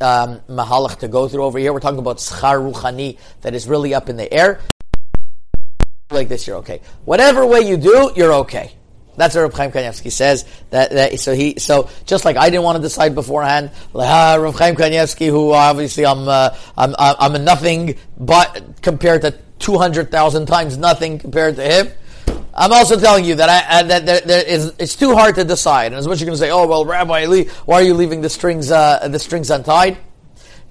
um, 0.00 0.40
mahalach 0.48 0.98
to 0.98 1.08
go 1.08 1.28
through 1.28 1.44
over 1.44 1.58
here, 1.58 1.72
we're 1.72 1.80
talking 1.80 1.98
about 1.98 2.18
schar 2.18 2.60
ruchani 2.60 3.18
that 3.42 3.54
is 3.54 3.68
really 3.68 3.94
up 3.94 4.08
in 4.08 4.16
the 4.16 4.32
air. 4.32 4.60
Like 6.10 6.28
this, 6.28 6.46
you're 6.46 6.56
okay. 6.56 6.80
Whatever 7.04 7.46
way 7.46 7.60
you 7.60 7.76
do, 7.76 8.12
you're 8.16 8.32
okay. 8.34 8.72
That's 9.16 9.34
what 9.34 9.42
Rav 9.42 9.54
Chaim 9.54 9.72
Kanievsky 9.72 10.10
says. 10.10 10.44
That, 10.70 10.90
that, 10.90 11.20
so 11.20 11.34
he 11.34 11.58
so 11.58 11.90
just 12.06 12.24
like 12.24 12.36
I 12.36 12.50
didn't 12.50 12.64
want 12.64 12.76
to 12.76 12.82
decide 12.82 13.14
beforehand, 13.14 13.70
like 13.92 14.08
ah, 14.08 14.36
Rav 14.40 14.58
Chaim 14.58 14.76
Kanievsky, 14.76 15.28
who 15.28 15.52
obviously 15.52 16.06
I'm 16.06 16.28
uh, 16.28 16.56
I'm 16.76 16.94
I'm 16.98 17.34
a 17.34 17.38
nothing 17.38 17.96
but 18.18 18.80
compared 18.82 19.22
to 19.22 19.34
two 19.58 19.78
hundred 19.78 20.10
thousand 20.10 20.46
times 20.46 20.76
nothing 20.76 21.18
compared 21.18 21.56
to 21.56 21.62
him. 21.62 21.92
I'm 22.52 22.72
also 22.72 22.98
telling 22.98 23.24
you 23.24 23.36
that 23.36 23.48
I, 23.48 23.82
that 23.84 24.06
there, 24.06 24.20
there 24.20 24.44
is 24.44 24.74
it's 24.78 24.96
too 24.96 25.14
hard 25.14 25.36
to 25.36 25.44
decide. 25.44 25.92
And 25.92 25.96
as 25.96 26.06
much 26.06 26.14
as 26.14 26.20
you're 26.20 26.26
going 26.26 26.38
to 26.38 26.44
say, 26.44 26.50
oh 26.50 26.66
well, 26.66 26.84
Rabbi 26.84 27.26
Lee, 27.26 27.44
why 27.64 27.76
are 27.76 27.82
you 27.82 27.94
leaving 27.94 28.20
the 28.20 28.28
strings 28.28 28.70
uh, 28.70 29.06
the 29.08 29.18
strings 29.18 29.50
untied? 29.50 29.98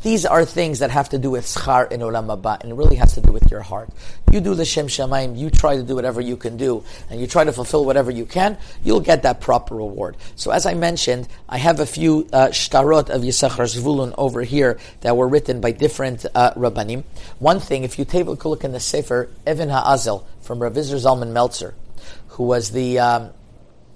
These 0.02 0.26
are 0.26 0.46
things 0.46 0.80
that 0.80 0.92
have 0.92 1.10
to 1.10 1.18
do 1.18 1.32
with 1.32 1.46
schar 1.46 1.92
in 1.92 2.00
olam 2.00 2.28
haba, 2.28 2.62
and 2.62 2.72
it 2.72 2.76
really 2.76 2.96
has 2.96 3.14
to 3.16 3.22
do 3.22 3.34
with 3.34 3.52
your 3.52 3.60
heart. 3.62 3.90
You 4.32 4.40
do 4.40 4.56
the 4.56 4.64
shem 4.64 4.88
shamayim, 4.88 5.38
you 5.38 5.50
try 5.50 5.76
to 5.76 5.84
do 5.84 5.94
whatever 5.94 6.22
you 6.22 6.38
can 6.38 6.56
do, 6.56 6.86
and 7.10 7.20
you 7.20 7.28
try 7.28 7.44
to 7.44 7.52
fulfill 7.52 7.84
whatever 7.84 8.10
you 8.10 8.26
can, 8.26 8.58
you'll 8.82 9.02
get 9.02 9.24
that 9.24 9.42
proper 9.42 9.76
reward. 9.76 10.16
So 10.38 10.52
as 10.52 10.66
I 10.66 10.74
mentioned, 10.74 11.28
I 11.50 11.58
have 11.58 11.82
a 11.82 11.86
few 11.86 12.28
uh, 12.32 12.48
shtarot 12.48 13.10
of 13.10 13.24
Yisachar 13.24 13.68
Zvulun 13.68 14.14
over 14.18 14.44
here 14.44 14.80
that 15.02 15.18
were 15.18 15.28
written 15.28 15.60
by 15.60 15.72
different 15.72 16.26
uh, 16.34 16.54
rabbanim. 16.54 17.04
One 17.40 17.60
thing, 17.60 17.84
if 17.84 18.00
you 18.00 18.06
take 18.06 18.26
a 18.28 18.48
look 18.48 18.64
in 18.64 18.72
the 18.72 18.80
Sefer, 18.80 19.30
Evan 19.46 19.68
Ha'azel, 19.68 20.26
from 20.42 20.64
Rav 20.64 20.74
Zalman 20.74 21.32
Meltzer, 21.34 21.76
who 22.30 22.44
was 22.44 22.72
the, 22.72 23.00
um, 23.00 23.32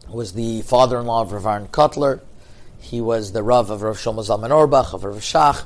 was 0.09 0.33
the 0.33 0.63
father-in-law 0.63 1.21
of 1.21 1.31
Rav 1.31 1.45
Aaron 1.45 1.67
Kotler, 1.67 2.19
he 2.81 2.99
was 2.99 3.31
the 3.31 3.41
Rav 3.41 3.69
of 3.69 3.81
Rav 3.81 3.95
Shlomo 3.95 4.19
Zalman 4.19 4.51
Auerbach, 4.51 4.93
of 4.93 5.05
Rav 5.05 5.15
Shach, 5.15 5.63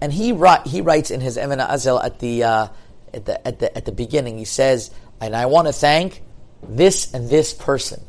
and 0.00 0.12
he 0.12 0.34
he 0.66 0.80
writes 0.80 1.10
in 1.10 1.20
his 1.20 1.36
Evan 1.36 1.60
Azel 1.60 2.00
at 2.00 2.18
the, 2.18 2.44
uh, 2.44 2.68
at 3.12 3.24
the 3.24 3.46
at 3.46 3.58
the 3.58 3.76
at 3.76 3.84
the 3.84 3.92
beginning. 3.92 4.38
He 4.38 4.44
says, 4.44 4.90
"And 5.20 5.34
I 5.34 5.46
want 5.46 5.66
to 5.66 5.72
thank 5.72 6.22
this 6.62 7.12
and 7.14 7.28
this 7.28 7.52
person." 7.52 8.02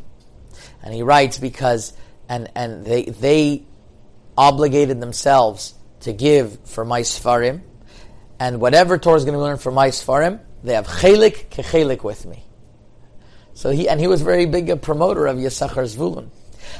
And 0.84 0.94
he 0.94 1.02
writes 1.02 1.38
because 1.38 1.94
and 2.28 2.50
and 2.56 2.86
they 2.86 3.06
they 3.06 3.64
obligated 4.38 5.02
themselves 5.02 5.74
to 6.02 6.14
give 6.14 6.60
for 6.66 6.86
my 6.86 7.02
Sfarim, 7.02 7.62
and 8.40 8.62
whatever 8.62 8.98
Torah 8.98 9.18
is 9.18 9.26
going 9.26 9.36
to 9.36 9.42
learn 9.42 9.58
from 9.58 9.74
my 9.74 9.90
Sfarim, 9.90 10.40
they 10.64 10.76
have 10.76 10.88
chelik 10.88 11.50
kechelik 11.50 12.04
with 12.04 12.26
me. 12.26 12.44
So 13.54 13.72
he 13.72 13.90
and 13.90 14.00
he 14.00 14.08
was 14.08 14.22
very 14.22 14.46
big 14.46 14.70
a 14.70 14.78
promoter 14.78 15.28
of 15.28 15.38
Yisachar 15.38 15.84
Zvulun. 15.84 16.30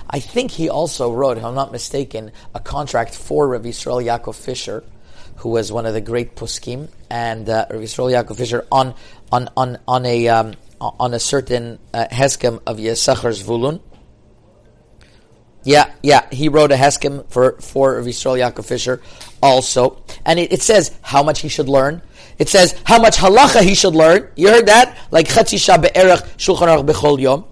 I 0.10 0.20
think 0.20 0.52
he 0.52 0.70
also 0.70 1.12
wrote, 1.12 1.38
if 1.38 1.44
I'm 1.44 1.56
not 1.56 1.72
mistaken, 1.72 2.32
a 2.54 2.60
contract 2.60 3.16
for 3.16 3.48
Rav 3.48 3.64
Yisrael 3.64 4.04
Yaakov 4.04 4.36
Fisher, 4.36 4.84
who 5.40 5.50
was 5.50 5.72
one 5.72 5.86
of 5.86 5.94
the 5.94 6.02
great 6.02 6.36
poskim, 6.36 6.90
and 7.10 7.50
uh, 7.50 7.66
Yisrael 7.72 8.12
Yaakov 8.12 8.38
Fisher 8.38 8.66
on 8.72 8.94
on 9.32 9.50
on 9.56 9.78
on 9.88 10.06
a 10.06 10.28
um, 10.28 10.54
on 10.80 11.14
a 11.14 11.20
certain 11.20 11.80
uh, 11.94 12.06
heskem 12.12 12.62
of 12.68 12.78
Yisachar 12.78 13.32
Zvulun. 13.32 13.82
Yeah, 15.64 15.92
yeah, 16.04 16.28
he 16.32 16.50
wrote 16.50 16.72
a 16.72 16.76
heskem 16.76 17.30
for 17.30 17.54
for 17.60 18.02
Yisrael 18.02 18.38
Yaakov 18.38 18.66
Fisher 18.66 19.02
also, 19.42 20.04
and 20.26 20.40
it, 20.40 20.52
it, 20.54 20.62
says 20.62 20.98
how 21.02 21.24
much 21.24 21.40
he 21.40 21.48
should 21.48 21.70
learn. 21.70 22.02
It 22.38 22.50
says 22.50 22.76
how 22.84 23.00
much 23.00 23.18
halacha 23.18 23.62
he 23.62 23.76
should 23.76 23.96
learn. 23.96 24.30
You 24.36 24.50
heard 24.50 24.68
that, 24.68 24.98
like 25.12 25.28
Chatzisha 25.28 25.82
be'erach 25.82 26.22
Shulchan 26.38 26.68
Aruch 26.68 26.86
bechol 26.86 27.20
yom 27.20 27.46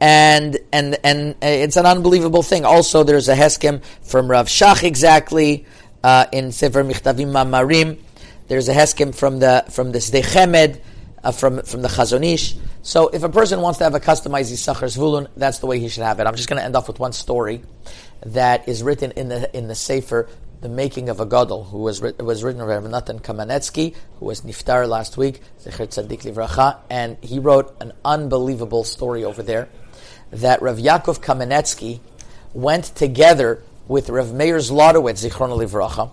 and 0.00 0.58
and 0.72 0.98
and 1.02 1.32
uh, 1.34 1.46
it's 1.46 1.76
an 1.76 1.86
unbelievable 1.86 2.42
thing. 2.42 2.64
Also, 2.64 3.04
there's 3.04 3.28
a 3.28 3.34
heskem 3.34 3.82
from 4.02 4.30
Rav 4.30 4.48
Shach 4.48 4.82
exactly 4.82 5.64
uh, 6.04 6.26
in 6.32 6.52
Sefer 6.52 6.84
Michtavim 6.84 7.32
Mamarim. 7.32 7.98
There's 8.46 8.68
a 8.68 8.74
heskim 8.74 9.14
from 9.14 9.38
the 9.38 9.64
from 9.70 9.90
the 9.90 9.98
Chemed, 9.98 10.78
uh, 11.24 11.32
from 11.32 11.62
from 11.62 11.80
the 11.80 11.88
Chazon 11.88 12.24
Ish. 12.24 12.56
So 12.82 13.08
if 13.08 13.22
a 13.22 13.30
person 13.30 13.62
wants 13.62 13.78
to 13.78 13.84
have 13.84 13.94
a 13.94 14.00
customized 14.00 14.52
Yisachar 14.52 14.94
Zvulun, 14.94 15.28
that's 15.34 15.60
the 15.60 15.66
way 15.66 15.80
he 15.80 15.88
should 15.88 16.02
have 16.02 16.20
it. 16.20 16.26
I'm 16.26 16.36
just 16.36 16.48
going 16.48 16.58
to 16.58 16.64
end 16.64 16.76
off 16.76 16.86
with 16.86 17.00
one 17.00 17.14
story 17.14 17.62
that 18.26 18.68
is 18.68 18.82
written 18.82 19.12
in 19.12 19.30
the 19.30 19.56
in 19.56 19.66
the 19.66 19.74
Sefer 19.74 20.28
the 20.60 20.68
making 20.68 21.08
of 21.08 21.20
a 21.20 21.26
gadol, 21.26 21.64
who 21.64 21.78
was 21.78 22.02
was 22.02 22.44
written 22.44 22.66
by 22.66 22.78
Natan 22.80 23.20
Kamenetsky, 23.20 23.94
who 24.18 24.26
was 24.26 24.42
niftar 24.42 24.86
last 24.86 25.16
week, 25.16 25.40
Zecher 25.62 25.88
Tzadik 25.88 26.22
Livracha, 26.22 26.80
and 26.90 27.16
he 27.22 27.38
wrote 27.38 27.74
an 27.80 27.92
unbelievable 28.04 28.84
story 28.84 29.24
over 29.24 29.42
there 29.42 29.70
that 30.30 30.60
Rav 30.60 30.76
Yaakov 30.76 31.20
Kamenetsky 31.20 32.00
went 32.52 32.84
together 32.94 33.62
with 33.88 34.08
Rav 34.08 34.32
Meir 34.32 34.56
Zlotowitz, 34.58 35.28
Zichron 35.28 35.58
Livracha, 35.58 36.10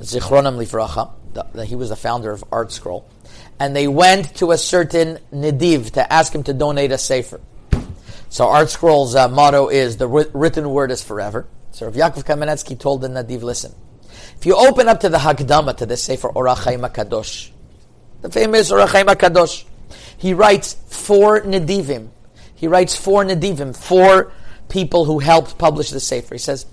Zichronim 0.00 0.64
Livracha, 0.64 1.64
he 1.64 1.76
was 1.76 1.88
the 1.88 1.96
founder 1.96 2.30
of 2.30 2.42
ArtScroll, 2.50 3.04
and 3.58 3.74
they 3.74 3.88
went 3.88 4.36
to 4.36 4.52
a 4.52 4.58
certain 4.58 5.18
Nediv 5.32 5.92
to 5.92 6.12
ask 6.12 6.34
him 6.34 6.42
to 6.44 6.52
donate 6.52 6.92
a 6.92 6.98
sefer. 6.98 7.40
So 8.28 8.46
ArtScroll's 8.46 9.14
uh, 9.14 9.28
motto 9.28 9.68
is 9.68 9.96
the 9.96 10.08
written 10.08 10.70
word 10.70 10.90
is 10.90 11.02
forever. 11.02 11.46
So 11.70 11.86
Rav 11.86 11.94
Yaakov 11.94 12.24
Kamenetsky 12.24 12.78
told 12.78 13.00
the 13.00 13.08
Nadiv, 13.08 13.42
listen, 13.42 13.74
if 14.36 14.46
you 14.46 14.56
open 14.56 14.88
up 14.88 15.00
to 15.00 15.08
the 15.08 15.18
Hagdama 15.18 15.76
to 15.76 15.86
the 15.86 15.96
Sefer 15.96 16.28
Orach 16.28 16.64
Chaim 16.64 16.80
HaKadosh, 16.80 17.50
the 18.22 18.30
famous 18.30 18.70
Orach 18.70 18.88
Chaim 18.88 19.06
HaKadosh, 19.06 19.64
he 20.16 20.34
writes 20.34 20.74
four 20.88 21.40
Nadivim. 21.42 22.08
He 22.54 22.68
writes 22.68 22.96
four 22.96 23.24
Nadivim, 23.24 23.76
four 23.76 24.32
people 24.68 25.04
who 25.04 25.18
helped 25.18 25.58
publish 25.58 25.90
the 25.90 26.00
Sefer. 26.00 26.34
He 26.34 26.38
says, 26.38 26.66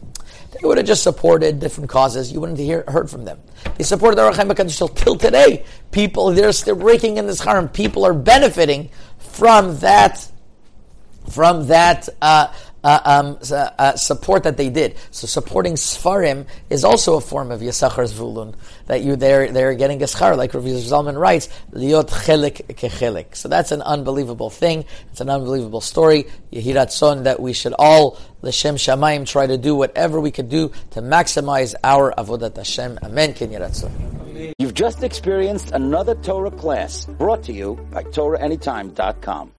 they 0.51 0.67
would 0.67 0.77
have 0.77 0.87
just 0.87 1.03
supported 1.03 1.59
different 1.59 1.89
causes. 1.89 2.31
You 2.31 2.41
wouldn't 2.41 2.59
hear, 2.59 2.83
heard 2.87 3.09
from 3.09 3.25
them. 3.25 3.39
They 3.77 3.83
supported 3.83 4.17
the 4.17 4.23
Orach 4.23 4.35
Chaim 4.35 4.49
HaKadosh 4.49 4.77
till, 4.77 4.89
till 4.89 5.15
today. 5.15 5.65
People, 5.91 6.31
they're 6.31 6.51
still 6.51 6.75
breaking 6.75 7.17
in 7.17 7.27
this 7.27 7.39
harm. 7.39 7.69
People 7.69 8.05
are 8.05 8.13
benefiting 8.13 8.89
from 9.17 9.77
that, 9.79 10.29
from 11.29 11.67
that, 11.67 12.09
uh, 12.21 12.53
uh, 12.83 12.99
um, 13.05 13.37
uh, 13.51 13.95
support 13.95 14.43
that 14.43 14.57
they 14.57 14.69
did. 14.69 14.95
So 15.11 15.27
supporting 15.27 15.73
Sfarim 15.73 16.45
is 16.69 16.83
also 16.83 17.15
a 17.15 17.21
form 17.21 17.51
of 17.51 17.61
Yisachar 17.61 18.11
Zvulun, 18.11 18.55
that 18.87 19.01
you 19.01 19.15
they're, 19.15 19.51
they're 19.51 19.75
getting 19.75 20.01
a 20.01 20.05
schar, 20.05 20.35
like 20.37 20.53
Rav 20.53 20.63
Zalman 20.63 21.19
writes, 21.19 21.49
liot 21.71 22.09
chelik 22.09 22.65
kechelik. 22.75 23.35
So 23.35 23.49
that's 23.49 23.71
an 23.71 23.81
unbelievable 23.81 24.49
thing. 24.49 24.85
It's 25.11 25.21
an 25.21 25.29
unbelievable 25.29 25.81
story. 25.81 26.25
Yehirat 26.51 26.91
son 26.91 27.23
that 27.23 27.39
we 27.39 27.53
should 27.53 27.73
all, 27.77 28.17
L'Shem 28.41 28.75
Shamayim, 28.75 29.25
try 29.27 29.47
to 29.47 29.57
do 29.57 29.75
whatever 29.75 30.19
we 30.19 30.31
could 30.31 30.49
do 30.49 30.71
to 30.91 31.01
maximize 31.01 31.75
our 31.83 32.13
Avodat 32.17 32.55
Hashem. 32.55 32.99
Amen. 33.03 33.33
Ken 33.33 33.51
You've 34.57 34.73
just 34.73 35.03
experienced 35.03 35.71
another 35.71 36.15
Torah 36.15 36.51
class 36.51 37.05
brought 37.05 37.43
to 37.43 37.53
you 37.53 37.75
by 37.91 38.03
TorahAnytime.com. 38.03 39.49